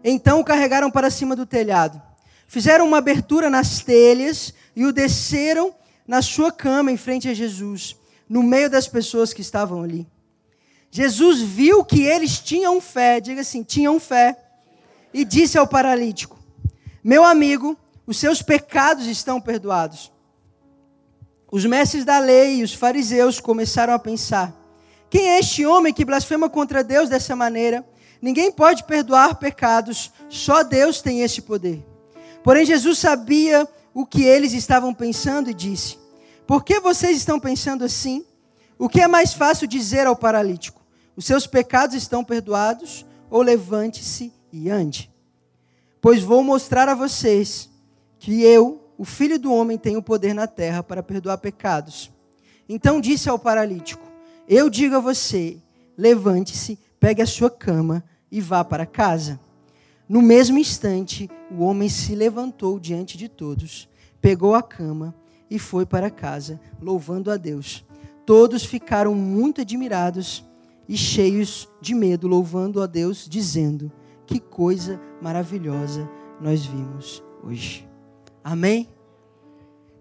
Então 0.04 0.40
o 0.40 0.44
carregaram 0.44 0.90
para 0.90 1.10
cima 1.10 1.36
do 1.36 1.46
telhado. 1.46 2.02
Fizeram 2.48 2.88
uma 2.88 3.00
abertura 3.00 3.50
nas 3.50 3.80
telhas 3.80 4.54
e 4.76 4.86
o 4.86 4.94
desceram 4.94 5.76
na 6.08 6.22
sua 6.22 6.52
cama 6.52 6.92
em 6.92 6.98
frente 6.98 7.28
a 7.28 7.34
Jesus, 7.34 7.96
no 8.28 8.44
meio 8.44 8.70
das 8.70 8.88
pessoas 8.88 9.34
que 9.34 9.42
estavam 9.42 9.84
ali. 9.84 10.08
Jesus 10.90 11.42
viu 11.42 11.84
que 11.84 12.04
eles 12.04 12.40
tinham 12.40 12.80
fé, 12.82 13.20
diga 13.20 13.42
assim, 13.42 13.64
tinham 13.64 14.00
fé, 14.00 14.38
e 15.14 15.24
disse 15.26 15.58
ao 15.58 15.68
paralítico: 15.68 16.38
Meu 17.04 17.24
amigo, 17.24 17.78
os 18.06 18.18
seus 18.18 18.42
pecados 18.42 19.08
estão 19.08 19.40
perdoados. 19.40 20.12
Os 21.52 21.66
mestres 21.66 22.04
da 22.04 22.20
lei 22.20 22.58
e 22.58 22.64
os 22.64 22.74
fariseus 22.74 23.40
começaram 23.40 23.94
a 23.94 24.00
pensar: 24.00 24.54
quem 25.10 25.30
é 25.30 25.40
este 25.40 25.66
homem 25.66 25.94
que 25.94 26.06
blasfema 26.06 26.50
contra 26.50 26.84
Deus 26.84 27.10
dessa 27.10 27.36
maneira? 27.36 27.86
Ninguém 28.22 28.52
pode 28.52 28.84
perdoar 28.84 29.36
pecados, 29.36 30.12
só 30.28 30.64
Deus 30.64 31.02
tem 31.02 31.22
esse 31.22 31.42
poder. 31.42 31.86
Porém, 32.44 32.66
Jesus 32.66 32.98
sabia 32.98 33.68
o 33.94 34.06
que 34.06 34.24
eles 34.24 34.54
estavam 34.54 34.94
pensando 34.94 35.50
e 35.50 35.54
disse: 35.54 35.98
Por 36.48 36.64
que 36.64 36.80
vocês 36.80 37.18
estão 37.18 37.40
pensando 37.40 37.84
assim? 37.84 38.26
O 38.80 38.88
que 38.88 39.02
é 39.02 39.08
mais 39.08 39.34
fácil 39.34 39.68
dizer 39.68 40.08
ao 40.08 40.16
paralítico? 40.16 40.82
Os 41.16 41.26
seus 41.26 41.46
pecados 41.46 41.96
estão 41.96 42.24
perdoados? 42.24 43.06
Ou 43.30 43.42
levante-se 43.42 44.32
e 44.52 44.70
ande? 44.70 45.12
Pois 46.00 46.24
vou 46.24 46.42
mostrar 46.42 46.88
a 46.88 46.96
vocês 46.96 47.70
que 48.18 48.42
eu, 48.44 48.82
o 48.98 49.04
filho 49.04 49.38
do 49.38 49.54
homem, 49.54 49.78
tenho 49.78 50.02
poder 50.02 50.34
na 50.34 50.48
terra 50.48 50.82
para 50.82 51.04
perdoar 51.04 51.38
pecados. 51.38 52.10
Então 52.70 53.02
disse 53.02 53.30
ao 53.30 53.38
paralítico: 53.38 54.08
eu 54.48 54.70
digo 54.70 54.96
a 54.96 55.00
você: 55.02 55.58
levante-se, 55.98 56.80
pegue 56.98 57.22
a 57.22 57.28
sua 57.28 57.50
cama 57.50 58.02
e 58.32 58.40
vá 58.40 58.64
para 58.64 58.86
casa. 58.86 59.38
No 60.08 60.22
mesmo 60.22 60.58
instante, 60.58 61.30
o 61.52 61.64
homem 61.64 61.90
se 61.90 62.16
levantou 62.16 62.80
diante 62.80 63.18
de 63.18 63.28
todos, 63.28 63.90
pegou 64.22 64.56
a 64.56 64.64
cama 64.64 65.14
e 65.50 65.58
foi 65.58 65.86
para 65.86 66.10
casa, 66.10 66.60
louvando 66.82 67.32
a 67.32 67.38
Deus. 67.38 67.86
Todos 68.26 68.66
ficaram 68.66 69.16
muito 69.16 69.62
admirados 69.62 70.44
e 70.88 70.98
cheios 70.98 71.70
de 71.82 71.94
medo, 71.94 72.28
louvando 72.28 72.82
a 72.82 72.86
Deus, 72.86 73.28
dizendo: 73.30 73.92
Que 74.26 74.40
coisa 74.40 75.00
maravilhosa 75.22 76.10
nós 76.42 76.66
vimos 76.66 77.24
hoje. 77.44 77.88
Amém? 78.44 78.90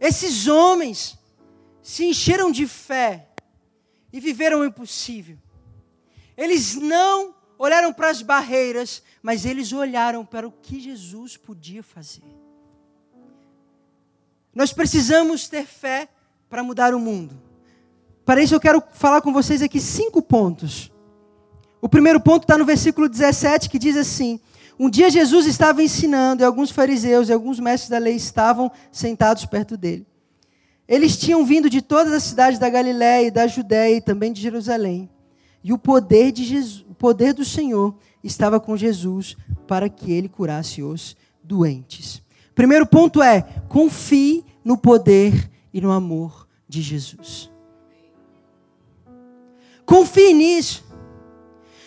Esses 0.01 0.47
homens 0.47 1.19
se 1.83 2.05
encheram 2.05 2.51
de 2.51 2.67
fé 2.67 3.31
e 4.13 4.21
viveram 4.21 4.61
o 4.61 4.65
impossível. 4.65 5.39
Eles 6.37 6.75
não 6.75 7.35
olharam 7.59 7.93
para 7.93 8.11
as 8.11 8.23
barreiras, 8.23 9.03
mas 9.23 9.47
eles 9.47 9.73
olharam 9.73 10.25
para 10.25 10.47
o 10.47 10.53
que 10.53 10.79
Jesus 10.79 11.37
podia 11.37 11.83
fazer. 11.83 12.46
Nós 14.57 14.73
precisamos 14.73 15.49
ter 15.49 15.67
fé 15.67 16.09
para 16.49 16.63
mudar 16.63 16.95
o 16.95 16.99
mundo. 16.99 17.39
Para 18.25 18.43
isso, 18.43 18.55
eu 18.55 18.61
quero 18.61 18.83
falar 18.95 19.21
com 19.21 19.31
vocês 19.31 19.61
aqui 19.61 19.79
cinco 19.79 20.23
pontos. 20.23 20.91
O 21.79 21.91
primeiro 21.91 22.19
ponto 22.19 22.45
está 22.45 22.57
no 22.57 22.65
versículo 22.65 23.07
17, 23.07 23.69
que 23.69 23.79
diz 23.79 23.99
assim: 23.99 24.41
Um 24.79 24.89
dia 24.89 25.11
Jesus 25.11 25.45
estava 25.45 25.83
ensinando, 25.83 26.43
e 26.43 26.47
alguns 26.47 26.71
fariseus 26.71 27.29
e 27.29 27.35
alguns 27.35 27.61
mestres 27.61 27.91
da 27.91 27.99
lei 27.99 28.15
estavam 28.17 28.73
sentados 28.91 29.45
perto 29.45 29.77
dele. 29.77 30.07
Eles 30.89 31.19
tinham 31.19 31.45
vindo 31.45 31.69
de 31.69 31.83
todas 31.83 32.11
as 32.11 32.23
cidades 32.23 32.59
da 32.59 32.71
Galiléia 32.71 33.27
e 33.27 33.31
da 33.31 33.47
Judéia 33.47 33.99
e 33.99 34.01
também 34.01 34.33
de 34.33 34.41
Jerusalém. 34.41 35.11
E 35.63 35.71
o 35.71 35.77
poder, 35.77 36.33
de 36.33 36.45
Jesus, 36.45 36.83
o 36.89 36.95
poder 36.95 37.35
do 37.35 37.45
Senhor 37.45 37.95
estava 38.25 38.59
com 38.59 38.75
Jesus 38.75 39.37
para 39.67 39.91
que 39.91 40.11
ele 40.13 40.31
curasse 40.31 40.83
os 40.83 41.15
doentes. 41.45 42.25
Primeiro 42.57 42.87
ponto 42.87 43.23
é: 43.23 43.43
confie 43.69 44.45
no 44.65 44.79
poder 44.79 45.49
e 45.73 45.81
no 45.81 45.93
amor 45.93 46.49
de 46.67 46.81
Jesus. 46.81 47.53
Confie 49.85 50.33
nisso. 50.33 50.85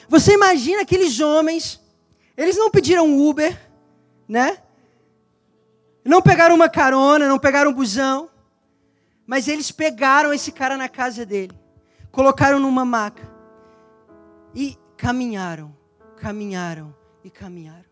Você 0.08 0.34
imagina 0.34 0.84
aqueles 0.84 1.20
homens, 1.20 1.82
eles 2.38 2.56
não 2.56 2.70
pediram 2.70 3.20
Uber, 3.20 3.60
né? 4.28 4.60
Não 6.06 6.22
pegaram 6.22 6.56
uma 6.56 6.70
carona, 6.70 7.28
não 7.28 7.40
pegaram 7.40 7.72
um 7.72 7.74
busão. 7.74 8.30
Mas 9.26 9.48
eles 9.48 9.72
pegaram 9.72 10.32
esse 10.32 10.52
cara 10.52 10.78
na 10.78 10.88
casa 10.88 11.26
dele, 11.26 11.54
colocaram 12.12 12.60
numa 12.60 12.86
maca 12.86 13.30
e 14.56 14.78
caminharam, 14.96 15.76
caminharam 16.18 16.96
e 17.24 17.30
caminharam. 17.30 17.89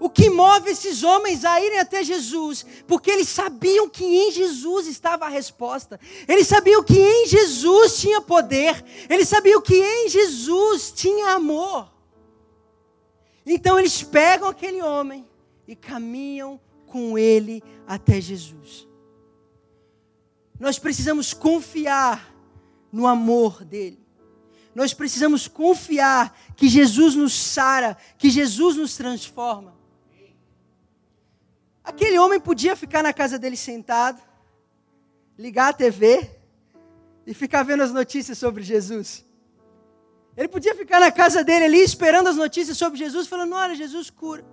O 0.00 0.10
que 0.10 0.28
move 0.28 0.70
esses 0.70 1.02
homens 1.02 1.44
a 1.44 1.60
irem 1.60 1.78
até 1.78 2.02
Jesus? 2.02 2.66
Porque 2.86 3.10
eles 3.10 3.28
sabiam 3.28 3.88
que 3.88 4.04
em 4.04 4.32
Jesus 4.32 4.86
estava 4.86 5.26
a 5.26 5.28
resposta. 5.28 5.98
Eles 6.26 6.46
sabiam 6.46 6.82
que 6.82 6.98
em 6.98 7.26
Jesus 7.26 7.98
tinha 8.00 8.20
poder. 8.20 8.84
Eles 9.08 9.28
sabiam 9.28 9.62
que 9.62 9.74
em 9.74 10.08
Jesus 10.08 10.92
tinha 10.92 11.34
amor. 11.34 11.90
Então 13.46 13.78
eles 13.78 14.02
pegam 14.02 14.48
aquele 14.48 14.82
homem 14.82 15.26
e 15.66 15.76
caminham 15.76 16.60
com 16.86 17.18
ele 17.18 17.62
até 17.86 18.20
Jesus. 18.20 18.86
Nós 20.58 20.78
precisamos 20.78 21.32
confiar 21.32 22.32
no 22.92 23.06
amor 23.06 23.64
dele. 23.64 23.98
Nós 24.74 24.92
precisamos 24.92 25.46
confiar 25.46 26.36
que 26.56 26.68
Jesus 26.68 27.14
nos 27.14 27.32
sara, 27.32 27.96
que 28.18 28.28
Jesus 28.28 28.76
nos 28.76 28.96
transforma. 28.96 29.73
Aquele 31.84 32.18
homem 32.18 32.40
podia 32.40 32.74
ficar 32.74 33.02
na 33.02 33.12
casa 33.12 33.38
dele 33.38 33.56
sentado, 33.56 34.20
ligar 35.38 35.68
a 35.68 35.72
TV 35.74 36.30
e 37.26 37.34
ficar 37.34 37.62
vendo 37.62 37.82
as 37.82 37.92
notícias 37.92 38.38
sobre 38.38 38.62
Jesus. 38.62 39.24
Ele 40.34 40.48
podia 40.48 40.74
ficar 40.74 40.98
na 40.98 41.12
casa 41.12 41.44
dele 41.44 41.66
ali 41.66 41.78
esperando 41.78 42.28
as 42.28 42.36
notícias 42.36 42.78
sobre 42.78 42.98
Jesus, 42.98 43.26
falando: 43.26 43.54
Olha, 43.54 43.74
Jesus 43.74 44.08
cura. 44.08 44.44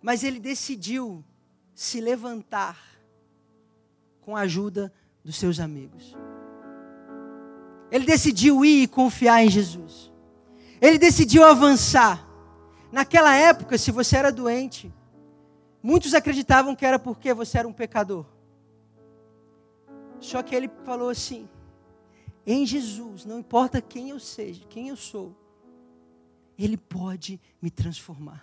Mas 0.00 0.22
ele 0.22 0.38
decidiu 0.38 1.24
se 1.74 2.00
levantar 2.00 2.78
com 4.20 4.36
a 4.36 4.42
ajuda 4.42 4.92
dos 5.24 5.36
seus 5.36 5.58
amigos. 5.58 6.16
Ele 7.90 8.06
decidiu 8.06 8.64
ir 8.64 8.82
e 8.82 8.88
confiar 8.88 9.44
em 9.44 9.50
Jesus. 9.50 10.12
Ele 10.80 10.98
decidiu 10.98 11.44
avançar. 11.44 12.26
Naquela 12.92 13.34
época, 13.34 13.76
se 13.76 13.90
você 13.90 14.16
era 14.16 14.30
doente, 14.30 14.92
Muitos 15.86 16.14
acreditavam 16.14 16.74
que 16.74 16.86
era 16.86 16.98
porque 16.98 17.34
você 17.34 17.58
era 17.58 17.68
um 17.68 17.72
pecador. 17.72 18.24
Só 20.18 20.42
que 20.42 20.54
ele 20.54 20.70
falou 20.82 21.10
assim: 21.10 21.46
em 22.46 22.64
Jesus, 22.64 23.26
não 23.26 23.38
importa 23.38 23.82
quem 23.82 24.08
eu 24.08 24.18
seja, 24.18 24.62
quem 24.70 24.88
eu 24.88 24.96
sou, 24.96 25.36
Ele 26.58 26.78
pode 26.78 27.38
me 27.60 27.70
transformar. 27.70 28.42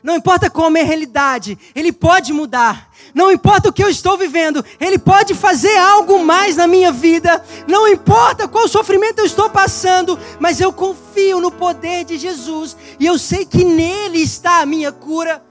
Não 0.00 0.14
importa 0.14 0.46
é 0.46 0.80
a 0.80 0.84
realidade, 0.84 1.58
Ele 1.74 1.92
pode 1.92 2.32
mudar. 2.32 2.88
Não 3.12 3.32
importa 3.32 3.70
o 3.70 3.72
que 3.72 3.82
eu 3.82 3.88
estou 3.88 4.16
vivendo, 4.16 4.64
Ele 4.78 4.96
pode 4.96 5.34
fazer 5.34 5.76
algo 5.76 6.24
mais 6.24 6.54
na 6.54 6.68
minha 6.68 6.92
vida. 6.92 7.44
Não 7.66 7.88
importa 7.88 8.46
qual 8.46 8.68
sofrimento 8.68 9.18
eu 9.18 9.26
estou 9.26 9.50
passando, 9.50 10.16
mas 10.38 10.60
eu 10.60 10.72
confio 10.72 11.40
no 11.40 11.50
poder 11.50 12.04
de 12.04 12.16
Jesus 12.16 12.76
e 13.00 13.06
eu 13.06 13.18
sei 13.18 13.44
que 13.44 13.64
nele 13.64 14.22
está 14.22 14.60
a 14.60 14.66
minha 14.66 14.92
cura. 14.92 15.42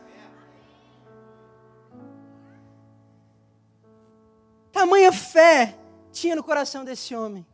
Tamanha 4.73 5.11
fé 5.13 5.77
tinha 6.11 6.35
no 6.35 6.43
coração 6.43 6.83
desse 6.83 7.15
homem. 7.15 7.45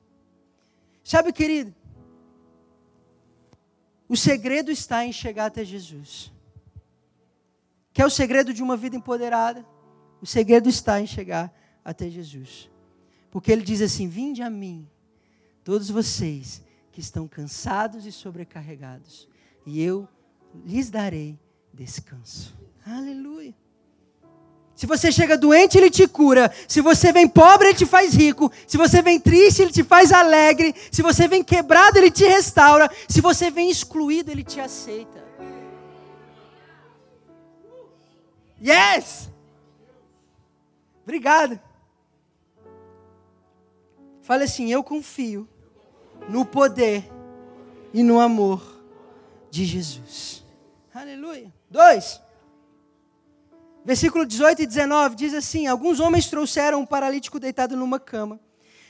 Sabe, 1.03 1.33
querido? 1.33 1.75
O 4.07 4.15
segredo 4.15 4.71
está 4.71 5.05
em 5.05 5.11
chegar 5.11 5.47
até 5.47 5.65
Jesus. 5.65 6.31
Quer 7.91 8.05
o 8.05 8.09
segredo 8.09 8.53
de 8.53 8.63
uma 8.63 8.77
vida 8.77 8.95
empoderada? 8.95 9.65
O 10.21 10.25
segredo 10.25 10.69
está 10.69 11.01
em 11.01 11.05
chegar 11.05 11.53
até 11.83 12.09
Jesus. 12.09 12.71
Porque 13.29 13.51
ele 13.51 13.63
diz 13.63 13.81
assim: 13.81 14.07
Vinde 14.07 14.41
a 14.41 14.49
mim, 14.49 14.89
todos 15.63 15.89
vocês 15.89 16.63
que 16.89 17.01
estão 17.01 17.27
cansados 17.27 18.05
e 18.05 18.11
sobrecarregados, 18.13 19.27
e 19.65 19.81
eu 19.81 20.07
lhes 20.65 20.89
darei 20.89 21.37
descanso. 21.73 22.57
Aleluia. 22.85 23.53
Se 24.79 24.85
você 24.85 25.11
chega 25.11 25.37
doente, 25.37 25.77
ele 25.77 25.89
te 25.89 26.07
cura. 26.07 26.49
Se 26.65 26.79
você 26.79 27.11
vem 27.11 27.27
pobre, 27.27 27.67
ele 27.67 27.77
te 27.77 27.85
faz 27.85 28.13
rico. 28.13 28.49
Se 28.65 28.77
você 28.77 29.01
vem 29.01 29.19
triste, 29.19 29.61
ele 29.61 29.73
te 29.73 29.83
faz 29.83 30.09
alegre. 30.09 30.73
Se 30.89 31.01
você 31.01 31.27
vem 31.27 31.43
quebrado, 31.43 31.97
ele 31.97 32.09
te 32.09 32.23
restaura. 32.23 32.89
Se 33.05 33.19
você 33.19 33.51
vem 33.51 33.69
excluído, 33.69 34.31
ele 34.31 34.41
te 34.41 34.57
aceita. 34.61 35.21
Yes! 38.65 39.29
Obrigado. 41.03 41.59
Fale 44.21 44.45
assim: 44.45 44.71
Eu 44.71 44.81
confio 44.81 45.45
no 46.29 46.45
poder 46.45 47.03
e 47.93 48.01
no 48.01 48.21
amor 48.21 48.81
de 49.51 49.65
Jesus. 49.65 50.41
Aleluia. 50.93 51.53
Dois. 51.69 52.21
Versículo 53.83 54.25
18 54.25 54.63
e 54.63 54.65
19 54.65 55.15
diz 55.15 55.33
assim: 55.33 55.67
Alguns 55.67 55.99
homens 55.99 56.27
trouxeram 56.27 56.81
um 56.81 56.85
paralítico 56.85 57.39
deitado 57.39 57.75
numa 57.75 57.99
cama 57.99 58.39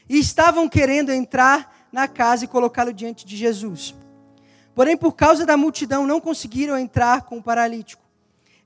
e 0.07 0.17
estavam 0.17 0.67
querendo 0.67 1.11
entrar 1.11 1.87
na 1.91 2.07
casa 2.07 2.45
e 2.45 2.47
colocá-lo 2.47 2.91
diante 2.91 3.25
de 3.25 3.37
Jesus. 3.37 3.95
Porém, 4.73 4.97
por 4.97 5.13
causa 5.13 5.45
da 5.45 5.57
multidão, 5.57 6.07
não 6.07 6.21
conseguiram 6.21 6.77
entrar 6.77 7.23
com 7.23 7.37
o 7.37 7.43
paralítico. 7.43 8.03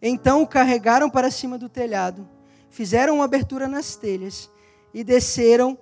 Então 0.02 0.42
o 0.42 0.48
carregaram 0.48 1.10
para 1.10 1.32
cima 1.32 1.58
do 1.58 1.70
telhado, 1.70 2.28
fizeram 2.70 3.16
uma 3.16 3.26
abertura 3.26 3.68
nas 3.68 3.96
telhas 3.96 4.50
e 4.94 5.04
desceram 5.04 5.78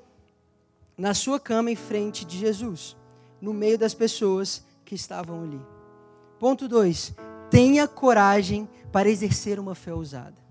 na 0.97 1.13
sua 1.13 1.39
cama 1.39 1.71
em 1.71 1.75
frente 1.75 2.23
de 2.23 2.37
Jesus, 2.37 2.95
no 3.41 3.53
meio 3.53 3.77
das 3.77 3.93
pessoas 3.93 4.63
que 4.85 4.93
estavam 4.93 5.43
ali. 5.43 5.59
Ponto 6.39 6.67
2. 6.67 7.30
Tenha 7.51 7.87
coragem 7.87 8.67
para 8.91 9.09
exercer 9.09 9.59
uma 9.59 9.75
fé 9.75 9.93
ousada. 9.93 10.41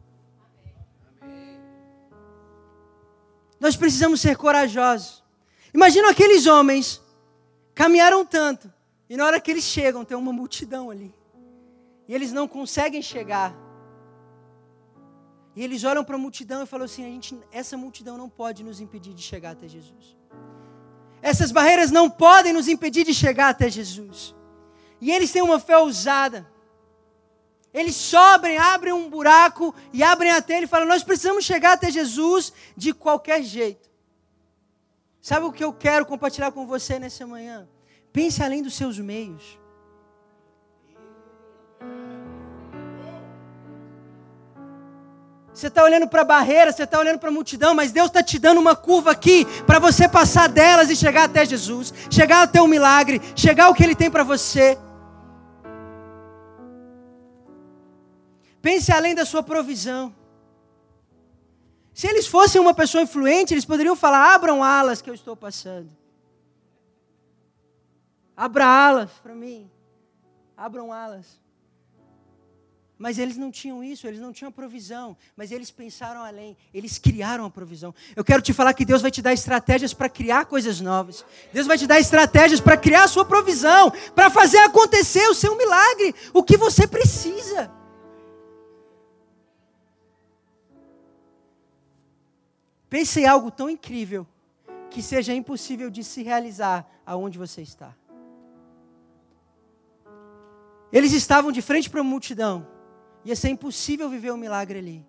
Nós 3.58 3.74
precisamos 3.74 4.20
ser 4.20 4.36
corajosos. 4.36 5.24
Imagina 5.74 6.10
aqueles 6.10 6.46
homens 6.46 7.02
caminharam 7.74 8.24
tanto 8.24 8.72
e 9.08 9.16
na 9.16 9.24
hora 9.24 9.40
que 9.40 9.50
eles 9.50 9.64
chegam 9.64 10.04
tem 10.04 10.16
uma 10.16 10.32
multidão 10.32 10.90
ali. 10.90 11.12
E 12.06 12.14
eles 12.14 12.32
não 12.32 12.46
conseguem 12.46 13.00
chegar. 13.00 13.54
E 15.56 15.64
eles 15.64 15.84
olham 15.84 16.04
para 16.04 16.16
a 16.16 16.18
multidão 16.18 16.62
e 16.62 16.66
falam 16.66 16.84
assim: 16.84 17.04
a 17.04 17.08
gente, 17.08 17.38
essa 17.50 17.76
multidão 17.76 18.16
não 18.16 18.28
pode 18.28 18.62
nos 18.62 18.80
impedir 18.80 19.14
de 19.14 19.22
chegar 19.22 19.50
até 19.50 19.66
Jesus. 19.66 20.16
Essas 21.22 21.50
barreiras 21.50 21.90
não 21.90 22.08
podem 22.08 22.52
nos 22.52 22.68
impedir 22.68 23.04
de 23.04 23.12
chegar 23.12 23.48
até 23.48 23.68
Jesus. 23.68 24.34
E 25.00 25.10
eles 25.10 25.32
têm 25.32 25.42
uma 25.42 25.58
fé 25.58 25.76
ousada. 25.78 26.46
Eles 27.72 27.94
sobem, 27.94 28.59
abrem 28.59 28.92
um 28.92 29.09
buraco 29.09 29.74
e 29.92 30.02
abrem 30.02 30.30
a 30.33 30.42
telha 30.42 30.64
e 30.64 30.68
falam: 30.68 30.87
Nós 30.87 31.04
precisamos 31.04 31.44
chegar 31.44 31.72
até 31.72 31.90
Jesus 31.90 32.52
de 32.76 32.92
qualquer 32.92 33.42
jeito. 33.42 33.88
Sabe 35.22 35.46
o 35.46 35.52
que 35.52 35.62
eu 35.62 35.72
quero 35.72 36.06
compartilhar 36.06 36.50
com 36.50 36.66
você 36.66 36.98
nessa 36.98 37.26
manhã? 37.26 37.68
Pense 38.12 38.42
além 38.42 38.62
dos 38.62 38.74
seus 38.74 38.98
meios. 38.98 39.59
Você 45.52 45.66
está 45.66 45.85
olhando 45.85 46.09
para 46.09 46.22
a 46.22 46.24
barreira, 46.24 46.72
você 46.72 46.85
está 46.85 46.98
olhando 46.98 47.18
para 47.18 47.28
a 47.28 47.33
multidão, 47.33 47.74
mas 47.74 47.92
Deus 47.92 48.06
está 48.06 48.22
te 48.22 48.38
dando 48.38 48.59
uma 48.59 48.74
curva 48.74 49.11
aqui 49.11 49.44
para 49.66 49.78
você 49.78 50.09
passar 50.09 50.48
delas 50.48 50.88
e 50.88 50.96
chegar 50.96 51.24
até 51.24 51.44
Jesus, 51.44 51.92
chegar 52.11 52.42
até 52.42 52.62
o 52.62 52.66
milagre, 52.66 53.20
chegar 53.37 53.66
ao 53.66 53.74
que 53.74 53.83
Ele 53.83 53.94
tem 53.94 54.11
para 54.11 54.24
você. 54.24 54.78
Pense 58.61 58.92
além 58.92 59.14
da 59.14 59.25
sua 59.25 59.42
provisão. 59.42 60.14
Se 61.94 62.07
eles 62.07 62.27
fossem 62.27 62.61
uma 62.61 62.75
pessoa 62.75 63.03
influente, 63.03 63.55
eles 63.55 63.64
poderiam 63.64 63.96
falar: 63.96 64.35
abram 64.35 64.62
alas 64.62 65.03
que 65.03 65.11
eu 65.11 65.14
estou 65.14 65.37
passando. 65.37 65.90
Abra 68.37 68.64
alas 68.64 69.11
para 69.23 69.35
mim. 69.35 69.70
Abram 70.57 70.92
alas. 70.92 71.40
Mas 72.96 73.18
eles 73.18 73.38
não 73.38 73.51
tinham 73.51 73.83
isso, 73.83 74.07
eles 74.07 74.20
não 74.20 74.31
tinham 74.31 74.53
provisão. 74.53 75.16
Mas 75.35 75.51
eles 75.51 75.70
pensaram 75.70 76.23
além, 76.23 76.55
eles 76.73 76.99
criaram 76.99 77.46
a 77.46 77.51
provisão. 77.51 77.94
Eu 78.14 78.23
quero 78.23 78.42
te 78.42 78.53
falar 78.53 78.75
que 78.75 78.85
Deus 78.85 79.01
vai 79.01 79.11
te 79.11 79.23
dar 79.23 79.33
estratégias 79.33 79.94
para 79.94 80.07
criar 80.09 80.44
coisas 80.44 80.83
novas. 80.83 81.25
Deus 81.51 81.66
vai 81.66 81.79
te 81.79 81.87
dar 81.87 81.99
estratégias 81.99 82.61
para 82.61 82.77
criar 82.77 83.05
a 83.05 83.09
sua 83.09 83.25
provisão, 83.25 83.90
para 84.14 84.29
fazer 84.29 84.59
acontecer 84.59 85.27
o 85.29 85.35
seu 85.35 85.57
milagre, 85.57 86.14
o 86.35 86.42
que 86.42 86.59
você 86.59 86.87
precisa. 86.87 87.80
Pense 92.90 93.20
em 93.20 93.26
algo 93.26 93.53
tão 93.53 93.70
incrível 93.70 94.26
que 94.90 95.00
seja 95.00 95.33
impossível 95.33 95.88
de 95.88 96.03
se 96.03 96.24
realizar 96.24 96.85
aonde 97.07 97.38
você 97.38 97.62
está. 97.62 97.94
Eles 100.92 101.12
estavam 101.12 101.53
de 101.53 101.62
frente 101.62 101.88
para 101.88 102.00
a 102.00 102.05
multidão. 102.05 102.66
Ia 103.24 103.37
ser 103.37 103.48
impossível 103.48 104.11
viver 104.11 104.33
um 104.33 104.37
milagre 104.37 104.81
ali. 104.81 105.07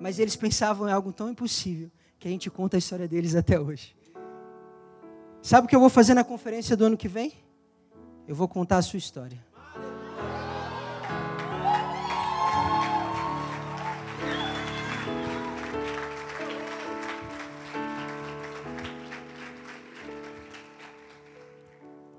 Mas 0.00 0.18
eles 0.18 0.34
pensavam 0.34 0.88
em 0.88 0.92
algo 0.92 1.12
tão 1.12 1.30
impossível 1.30 1.88
que 2.18 2.26
a 2.26 2.30
gente 2.30 2.50
conta 2.50 2.76
a 2.76 2.78
história 2.78 3.06
deles 3.06 3.36
até 3.36 3.60
hoje. 3.60 3.96
Sabe 5.40 5.66
o 5.66 5.68
que 5.68 5.76
eu 5.76 5.80
vou 5.80 5.90
fazer 5.90 6.14
na 6.14 6.24
conferência 6.24 6.76
do 6.76 6.84
ano 6.84 6.96
que 6.96 7.06
vem? 7.06 7.32
Eu 8.26 8.34
vou 8.34 8.48
contar 8.48 8.78
a 8.78 8.82
sua 8.82 8.96
história. 8.96 9.38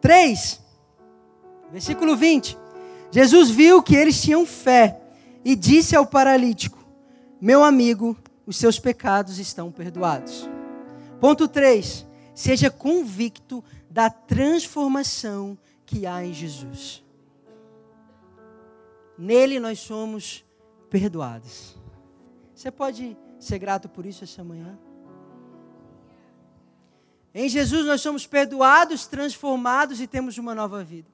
3, 0.05 0.61
versículo 1.71 2.15
20. 2.15 2.55
Jesus 3.09 3.49
viu 3.49 3.81
que 3.81 3.95
eles 3.95 4.21
tinham 4.21 4.45
fé 4.45 5.01
e 5.43 5.55
disse 5.55 5.95
ao 5.95 6.05
paralítico: 6.05 6.77
Meu 7.41 7.63
amigo, 7.63 8.15
os 8.45 8.55
seus 8.55 8.77
pecados 8.77 9.39
estão 9.39 9.71
perdoados. 9.71 10.47
Ponto 11.19 11.47
3. 11.47 12.05
Seja 12.35 12.69
convicto 12.69 13.63
da 13.89 14.07
transformação 14.07 15.57
que 15.87 16.05
há 16.05 16.23
em 16.23 16.33
Jesus. 16.33 17.03
Nele 19.17 19.59
nós 19.59 19.79
somos 19.79 20.45
perdoados. 20.87 21.75
Você 22.53 22.69
pode 22.69 23.17
ser 23.39 23.57
grato 23.57 23.89
por 23.89 24.05
isso 24.05 24.23
essa 24.23 24.43
manhã? 24.43 24.77
Em 27.37 27.49
Jesus 27.49 27.85
nós 27.85 27.99
somos 27.99 28.25
perdoados, 28.25 29.05
transformados 29.07 29.99
e 29.99 30.07
temos 30.07 30.37
uma 30.37 30.55
nova 30.55 30.81
vida. 30.85 31.09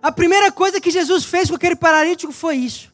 A 0.00 0.10
primeira 0.10 0.50
coisa 0.50 0.80
que 0.80 0.90
Jesus 0.90 1.26
fez 1.26 1.50
com 1.50 1.56
aquele 1.56 1.76
paralítico 1.76 2.32
foi 2.32 2.56
isso. 2.56 2.90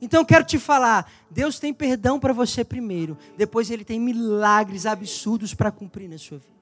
Então 0.00 0.24
quero 0.24 0.44
te 0.44 0.60
falar, 0.60 1.10
Deus 1.28 1.58
tem 1.58 1.74
perdão 1.74 2.20
para 2.20 2.32
você 2.32 2.64
primeiro, 2.64 3.18
depois 3.36 3.68
ele 3.68 3.84
tem 3.84 3.98
milagres 3.98 4.86
absurdos 4.86 5.54
para 5.54 5.72
cumprir 5.72 6.08
na 6.08 6.18
sua 6.18 6.38
vida. 6.38 6.54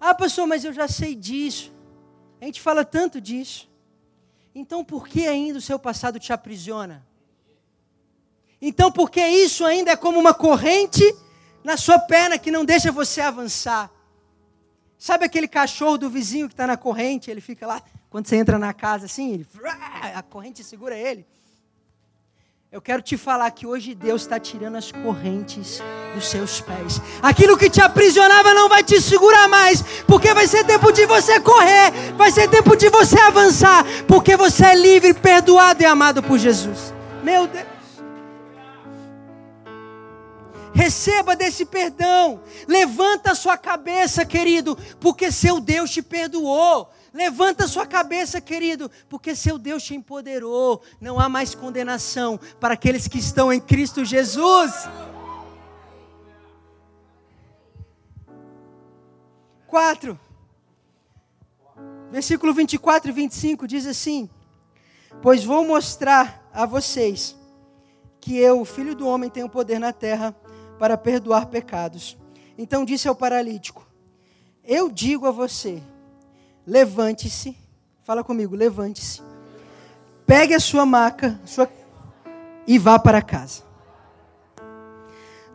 Ah, 0.00 0.14
pastor, 0.16 0.48
mas 0.48 0.64
eu 0.64 0.72
já 0.72 0.88
sei 0.88 1.14
disso. 1.14 1.72
A 2.40 2.44
gente 2.44 2.60
fala 2.60 2.84
tanto 2.84 3.20
disso. 3.20 3.70
Então 4.52 4.84
por 4.84 5.06
que 5.06 5.28
ainda 5.28 5.58
o 5.58 5.62
seu 5.62 5.78
passado 5.78 6.18
te 6.18 6.32
aprisiona? 6.32 7.06
Então 8.60 8.90
por 8.90 9.12
que 9.12 9.24
isso 9.24 9.64
ainda 9.64 9.92
é 9.92 9.96
como 9.96 10.18
uma 10.18 10.34
corrente 10.34 11.04
na 11.64 11.78
sua 11.78 11.98
perna 11.98 12.38
que 12.38 12.50
não 12.50 12.64
deixa 12.64 12.92
você 12.92 13.22
avançar? 13.22 13.90
Sabe 14.98 15.24
aquele 15.24 15.48
cachorro 15.48 15.98
do 15.98 16.08
vizinho 16.08 16.46
que 16.46 16.54
está 16.54 16.66
na 16.66 16.76
corrente? 16.76 17.30
Ele 17.30 17.40
fica 17.40 17.66
lá, 17.66 17.82
quando 18.10 18.26
você 18.26 18.36
entra 18.36 18.58
na 18.58 18.72
casa 18.72 19.06
assim, 19.06 19.32
ele, 19.32 19.46
a 20.14 20.22
corrente 20.22 20.62
segura 20.62 20.96
ele. 20.96 21.26
Eu 22.74 22.82
quero 22.82 23.00
te 23.00 23.16
falar 23.16 23.48
que 23.52 23.66
hoje 23.66 23.94
Deus 23.94 24.22
está 24.22 24.40
tirando 24.40 24.74
as 24.74 24.90
correntes 24.90 25.80
dos 26.12 26.26
seus 26.26 26.60
pés. 26.60 27.00
Aquilo 27.22 27.56
que 27.56 27.70
te 27.70 27.80
aprisionava 27.80 28.52
não 28.52 28.68
vai 28.68 28.82
te 28.82 29.00
segurar 29.00 29.46
mais, 29.46 29.80
porque 30.08 30.34
vai 30.34 30.48
ser 30.48 30.64
tempo 30.64 30.90
de 30.90 31.06
você 31.06 31.38
correr, 31.38 31.92
vai 32.16 32.32
ser 32.32 32.48
tempo 32.48 32.74
de 32.76 32.88
você 32.88 33.16
avançar, 33.20 33.84
porque 34.08 34.36
você 34.36 34.64
é 34.64 34.74
livre, 34.74 35.14
perdoado 35.14 35.84
e 35.84 35.86
amado 35.86 36.20
por 36.20 36.36
Jesus. 36.36 36.92
Meu 37.22 37.46
Deus. 37.46 37.73
Receba 40.74 41.36
desse 41.36 41.64
perdão. 41.64 42.42
Levanta 42.66 43.30
a 43.30 43.34
sua 43.34 43.56
cabeça, 43.56 44.26
querido, 44.26 44.76
porque 44.98 45.30
seu 45.30 45.60
Deus 45.60 45.90
te 45.90 46.02
perdoou. 46.02 46.90
Levanta 47.12 47.68
sua 47.68 47.86
cabeça, 47.86 48.40
querido, 48.40 48.90
porque 49.08 49.36
seu 49.36 49.56
Deus 49.56 49.84
te 49.84 49.94
empoderou. 49.94 50.82
Não 51.00 51.20
há 51.20 51.28
mais 51.28 51.54
condenação 51.54 52.40
para 52.58 52.74
aqueles 52.74 53.06
que 53.06 53.18
estão 53.18 53.52
em 53.52 53.60
Cristo 53.60 54.04
Jesus. 54.04 54.72
Quatro. 59.68 60.18
Versículo 62.10 62.52
24 62.52 63.10
e 63.10 63.12
25 63.12 63.68
diz 63.68 63.86
assim: 63.86 64.28
Pois 65.22 65.44
vou 65.44 65.64
mostrar 65.64 66.48
a 66.52 66.66
vocês 66.66 67.36
que 68.20 68.36
eu, 68.38 68.64
filho 68.64 68.96
do 68.96 69.06
homem, 69.06 69.30
tenho 69.30 69.48
poder 69.48 69.78
na 69.78 69.92
terra 69.92 70.34
para 70.78 70.96
perdoar 70.96 71.46
pecados. 71.46 72.16
Então 72.56 72.84
disse 72.84 73.08
ao 73.08 73.14
paralítico: 73.14 73.86
Eu 74.64 74.90
digo 74.90 75.26
a 75.26 75.30
você, 75.30 75.82
levante-se, 76.66 77.56
fala 78.02 78.22
comigo, 78.22 78.54
levante-se, 78.54 79.22
pegue 80.26 80.54
a 80.54 80.60
sua 80.60 80.86
maca 80.86 81.38
sua... 81.44 81.68
e 82.66 82.78
vá 82.78 82.98
para 82.98 83.22
casa. 83.22 83.62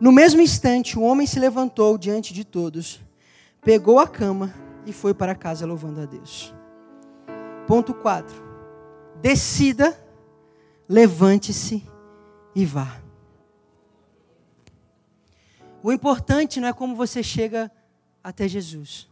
No 0.00 0.10
mesmo 0.10 0.40
instante, 0.40 0.98
o 0.98 1.02
homem 1.02 1.26
se 1.26 1.38
levantou 1.38 1.98
diante 1.98 2.32
de 2.32 2.44
todos, 2.44 3.00
pegou 3.60 3.98
a 3.98 4.08
cama 4.08 4.54
e 4.86 4.92
foi 4.92 5.12
para 5.12 5.34
casa 5.34 5.66
louvando 5.66 6.00
a 6.00 6.06
Deus. 6.06 6.54
Ponto 7.66 7.92
4. 7.92 8.34
Decida, 9.20 9.96
levante-se 10.88 11.86
e 12.54 12.64
vá. 12.64 13.09
O 15.82 15.90
importante 15.90 16.60
não 16.60 16.68
é 16.68 16.72
como 16.72 16.94
você 16.94 17.22
chega 17.22 17.70
até 18.22 18.46
Jesus. 18.46 19.08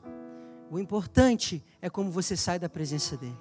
O 0.70 0.78
importante 0.78 1.64
é 1.81 1.88
como 1.88 2.11
você 2.11 2.37
sai 2.37 2.59
da 2.59 2.68
presença 2.68 3.16
dele. 3.16 3.38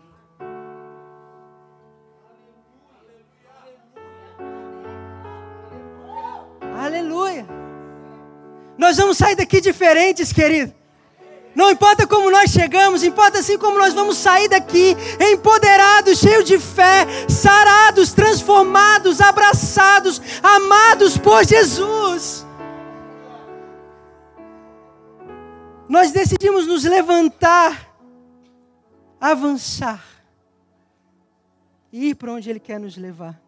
Aleluia. 6.79 7.45
Nós 8.77 8.95
vamos 8.95 9.17
sair 9.17 9.35
daqui 9.35 9.59
diferentes, 9.59 10.31
querido. 10.31 10.73
Não 11.53 11.71
importa 11.71 12.05
como 12.07 12.31
nós 12.31 12.51
chegamos, 12.51 13.03
importa 13.03 13.39
assim 13.39 13.57
como 13.57 13.77
nós 13.77 13.93
vamos 13.93 14.17
sair 14.17 14.47
daqui, 14.47 14.95
empoderados, 15.19 16.19
cheios 16.19 16.45
de 16.45 16.59
fé, 16.59 17.05
sarados, 17.27 18.13
transformados, 18.13 19.19
abraçados, 19.19 20.21
amados 20.43 21.17
por 21.17 21.43
Jesus. 21.43 22.46
Nós 25.87 26.11
decidimos 26.11 26.67
nos 26.67 26.83
levantar, 26.83 27.95
avançar 29.19 30.03
e 31.91 32.09
ir 32.09 32.15
para 32.15 32.33
onde 32.33 32.49
Ele 32.49 32.59
quer 32.59 32.79
nos 32.79 32.97
levar. 32.97 33.41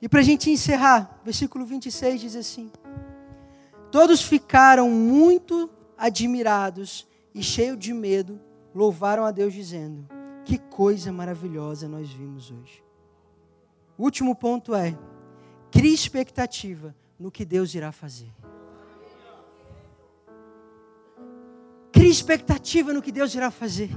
E 0.00 0.08
para 0.08 0.20
a 0.20 0.22
gente 0.22 0.50
encerrar, 0.50 1.20
versículo 1.24 1.64
26 1.64 2.20
diz 2.20 2.36
assim: 2.36 2.70
Todos 3.90 4.22
ficaram 4.22 4.90
muito 4.90 5.70
admirados 5.96 7.06
e 7.34 7.42
cheios 7.42 7.78
de 7.78 7.94
medo, 7.94 8.40
louvaram 8.74 9.24
a 9.24 9.30
Deus, 9.30 9.54
dizendo: 9.54 10.06
Que 10.44 10.58
coisa 10.58 11.10
maravilhosa 11.10 11.88
nós 11.88 12.10
vimos 12.10 12.50
hoje. 12.50 12.84
O 13.96 14.04
último 14.04 14.34
ponto 14.34 14.74
é: 14.74 14.96
crie 15.70 15.94
expectativa 15.94 16.94
no 17.18 17.30
que 17.30 17.44
Deus 17.44 17.74
irá 17.74 17.90
fazer. 17.90 18.30
Expectativa 22.08 22.92
no 22.92 23.02
que 23.02 23.12
Deus 23.12 23.34
irá 23.34 23.50
fazer. 23.50 23.90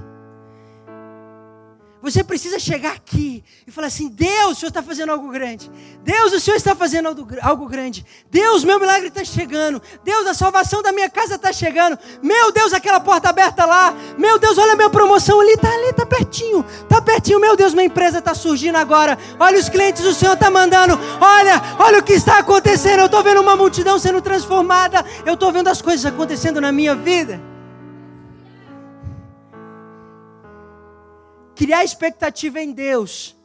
Você 2.02 2.24
precisa 2.24 2.58
chegar 2.58 2.92
aqui 2.92 3.44
e 3.66 3.70
falar 3.70 3.88
assim: 3.88 4.08
Deus, 4.08 4.52
o 4.52 4.54
Senhor 4.54 4.68
está 4.68 4.82
fazendo 4.82 5.12
algo 5.12 5.28
grande. 5.28 5.70
Deus, 6.02 6.32
o 6.32 6.40
Senhor 6.40 6.56
está 6.56 6.74
fazendo 6.74 7.08
algo 7.42 7.66
grande. 7.66 8.06
Deus, 8.30 8.64
meu 8.64 8.80
milagre 8.80 9.08
está 9.08 9.22
chegando. 9.22 9.82
Deus, 10.02 10.26
a 10.26 10.32
salvação 10.32 10.82
da 10.82 10.92
minha 10.92 11.10
casa 11.10 11.34
está 11.34 11.52
chegando. 11.52 11.98
Meu 12.22 12.50
Deus, 12.52 12.72
aquela 12.72 13.00
porta 13.00 13.28
aberta 13.28 13.66
lá. 13.66 13.94
Meu 14.16 14.38
Deus, 14.38 14.56
olha 14.56 14.72
a 14.72 14.76
minha 14.76 14.88
promoção 14.88 15.40
ali, 15.40 15.52
está 15.52 15.68
ali, 15.68 15.90
está 15.90 16.06
pertinho. 16.06 16.64
Está 16.82 17.02
pertinho. 17.02 17.38
Meu 17.38 17.54
Deus, 17.54 17.74
minha 17.74 17.86
empresa 17.86 18.18
está 18.18 18.34
surgindo 18.34 18.76
agora. 18.76 19.18
Olha 19.38 19.58
os 19.58 19.68
clientes, 19.68 20.02
o 20.02 20.14
Senhor 20.14 20.34
está 20.34 20.50
mandando. 20.50 20.98
Olha, 21.20 21.62
olha 21.78 21.98
o 21.98 22.02
que 22.02 22.14
está 22.14 22.38
acontecendo. 22.38 23.00
Eu 23.00 23.06
estou 23.06 23.22
vendo 23.22 23.42
uma 23.42 23.56
multidão 23.56 23.98
sendo 23.98 24.22
transformada. 24.22 25.04
Eu 25.26 25.34
estou 25.34 25.52
vendo 25.52 25.68
as 25.68 25.82
coisas 25.82 26.06
acontecendo 26.06 26.62
na 26.62 26.72
minha 26.72 26.94
vida. 26.94 27.50
Criar 31.60 31.84
expectativa 31.84 32.58
em 32.58 32.72
Deus 32.72 33.36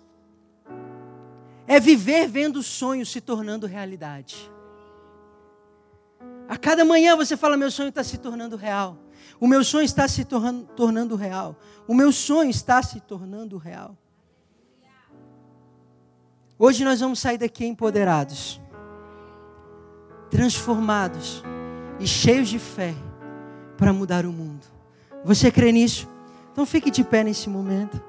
é 1.68 1.82
viver 1.82 2.30
vendo 2.30 2.64
sonhos 2.64 3.12
se 3.12 3.20
tornando 3.20 3.68
realidade. 3.68 4.50
A 6.48 6.56
cada 6.56 6.86
manhã 6.86 7.18
você 7.18 7.36
fala: 7.36 7.58
meu 7.58 7.70
sonho 7.70 7.90
está 7.90 8.06
se 8.06 8.18
tornando 8.18 8.56
real. 8.56 8.98
O 9.38 9.46
meu 9.50 9.66
sonho 9.66 9.84
está 9.84 10.08
se 10.08 10.24
tornando, 10.24 10.64
tornando 10.78 11.18
real. 11.18 11.58
O 11.86 11.94
meu 11.94 12.10
sonho 12.10 12.50
está 12.50 12.82
se 12.82 13.02
tornando 13.02 13.58
real. 13.58 13.98
Hoje 16.58 16.86
nós 16.86 17.02
vamos 17.02 17.20
sair 17.20 17.38
daqui 17.38 17.66
empoderados, 17.66 18.62
transformados 20.32 21.44
e 22.00 22.08
cheios 22.08 22.48
de 22.48 22.60
fé 22.60 22.96
para 23.78 23.92
mudar 23.92 24.26
o 24.26 24.32
mundo. 24.32 24.66
Você 25.22 25.52
crê 25.52 25.74
nisso? 25.74 26.15
Então 26.56 26.66
fique 26.66 26.90
de 26.90 27.04
pé 27.04 27.22
nesse 27.22 27.50
momento. 27.50 28.02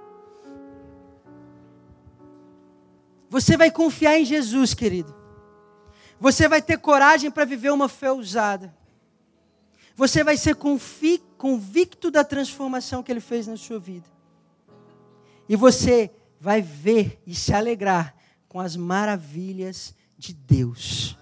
Você 3.28 3.56
vai 3.56 3.72
confiar 3.72 4.20
em 4.20 4.24
Jesus, 4.24 4.72
querido. 4.72 5.12
Você 6.20 6.48
vai 6.48 6.62
ter 6.62 6.78
coragem 6.78 7.28
para 7.28 7.44
viver 7.44 7.72
uma 7.72 7.88
fé 7.88 8.12
ousada. 8.12 8.72
Você 9.96 10.22
vai 10.22 10.36
ser 10.36 10.54
convicto 10.54 12.08
da 12.08 12.22
transformação 12.22 13.02
que 13.02 13.10
Ele 13.10 13.18
fez 13.18 13.48
na 13.48 13.56
sua 13.56 13.80
vida. 13.80 14.06
E 15.48 15.56
você 15.56 16.08
vai 16.38 16.62
ver 16.62 17.20
e 17.26 17.34
se 17.34 17.52
alegrar 17.52 18.14
com 18.48 18.60
as 18.60 18.76
maravilhas 18.76 19.92
de 20.16 20.32
Deus. 20.32 21.18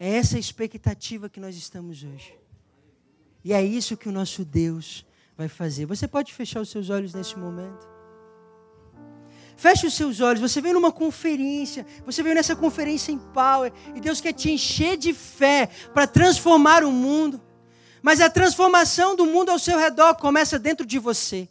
É 0.00 0.14
essa 0.14 0.38
a 0.38 0.40
expectativa 0.40 1.28
que 1.28 1.38
nós 1.38 1.54
estamos 1.54 2.02
hoje. 2.02 2.47
E 3.48 3.52
é 3.54 3.64
isso 3.64 3.96
que 3.96 4.10
o 4.10 4.12
nosso 4.12 4.44
Deus 4.44 5.06
vai 5.34 5.48
fazer. 5.48 5.86
Você 5.86 6.06
pode 6.06 6.34
fechar 6.34 6.60
os 6.60 6.68
seus 6.68 6.90
olhos 6.90 7.14
nesse 7.14 7.34
momento? 7.38 7.88
Feche 9.56 9.86
os 9.86 9.94
seus 9.94 10.20
olhos. 10.20 10.42
Você 10.42 10.60
veio 10.60 10.74
numa 10.74 10.92
conferência, 10.92 11.86
você 12.04 12.22
veio 12.22 12.34
nessa 12.34 12.54
conferência 12.54 13.10
em 13.10 13.16
Power, 13.16 13.72
e 13.94 14.02
Deus 14.02 14.20
quer 14.20 14.34
te 14.34 14.50
encher 14.50 14.98
de 14.98 15.14
fé 15.14 15.70
para 15.94 16.06
transformar 16.06 16.84
o 16.84 16.92
mundo. 16.92 17.40
Mas 18.02 18.20
a 18.20 18.28
transformação 18.28 19.16
do 19.16 19.24
mundo 19.24 19.48
ao 19.48 19.58
seu 19.58 19.78
redor 19.78 20.16
começa 20.16 20.58
dentro 20.58 20.84
de 20.84 20.98
você. 20.98 21.48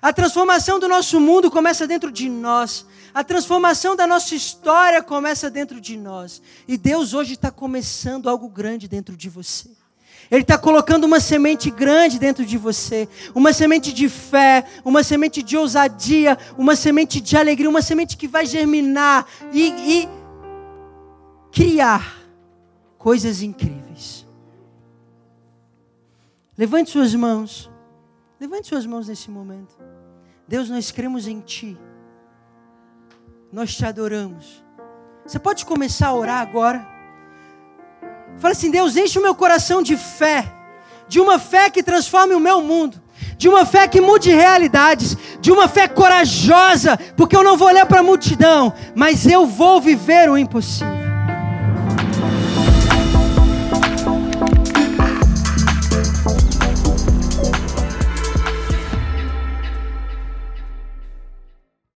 A 0.00 0.14
transformação 0.14 0.80
do 0.80 0.88
nosso 0.88 1.20
mundo 1.20 1.50
começa 1.50 1.86
dentro 1.86 2.10
de 2.10 2.26
nós. 2.26 2.86
A 3.12 3.22
transformação 3.22 3.94
da 3.94 4.06
nossa 4.06 4.34
história 4.34 5.02
começa 5.02 5.50
dentro 5.50 5.78
de 5.78 5.98
nós. 5.98 6.40
E 6.66 6.78
Deus 6.78 7.12
hoje 7.12 7.34
está 7.34 7.50
começando 7.50 8.30
algo 8.30 8.48
grande 8.48 8.88
dentro 8.88 9.14
de 9.14 9.28
você. 9.28 9.83
Ele 10.30 10.42
está 10.42 10.56
colocando 10.56 11.04
uma 11.04 11.20
semente 11.20 11.70
grande 11.70 12.18
dentro 12.18 12.44
de 12.44 12.56
você, 12.56 13.08
uma 13.34 13.52
semente 13.52 13.92
de 13.92 14.08
fé, 14.08 14.64
uma 14.84 15.02
semente 15.02 15.42
de 15.42 15.56
ousadia, 15.56 16.38
uma 16.56 16.74
semente 16.74 17.20
de 17.20 17.36
alegria, 17.36 17.68
uma 17.68 17.82
semente 17.82 18.16
que 18.16 18.26
vai 18.26 18.46
germinar 18.46 19.26
e, 19.52 19.68
e 19.68 20.08
criar 21.52 22.18
coisas 22.96 23.42
incríveis. 23.42 24.26
Levante 26.56 26.90
suas 26.90 27.14
mãos, 27.14 27.70
levante 28.40 28.68
suas 28.68 28.86
mãos 28.86 29.08
nesse 29.08 29.30
momento. 29.30 29.76
Deus, 30.46 30.70
nós 30.70 30.90
cremos 30.90 31.26
em 31.26 31.40
Ti, 31.40 31.76
nós 33.52 33.74
te 33.74 33.84
adoramos. 33.84 34.64
Você 35.26 35.38
pode 35.38 35.64
começar 35.64 36.08
a 36.08 36.14
orar 36.14 36.40
agora? 36.40 36.93
Fala 38.38 38.52
assim: 38.52 38.70
Deus, 38.70 38.96
enche 38.96 39.18
o 39.18 39.22
meu 39.22 39.34
coração 39.34 39.82
de 39.82 39.96
fé, 39.96 40.44
de 41.08 41.20
uma 41.20 41.38
fé 41.38 41.70
que 41.70 41.82
transforme 41.82 42.34
o 42.34 42.40
meu 42.40 42.60
mundo, 42.60 43.00
de 43.36 43.48
uma 43.48 43.64
fé 43.64 43.86
que 43.86 44.00
mude 44.00 44.30
realidades, 44.30 45.16
de 45.40 45.52
uma 45.52 45.68
fé 45.68 45.86
corajosa, 45.88 46.98
porque 47.16 47.36
eu 47.36 47.42
não 47.42 47.56
vou 47.56 47.68
olhar 47.68 47.86
para 47.86 48.00
a 48.00 48.02
multidão, 48.02 48.72
mas 48.94 49.26
eu 49.26 49.46
vou 49.46 49.80
viver 49.80 50.30
o 50.30 50.38
impossível. 50.38 51.03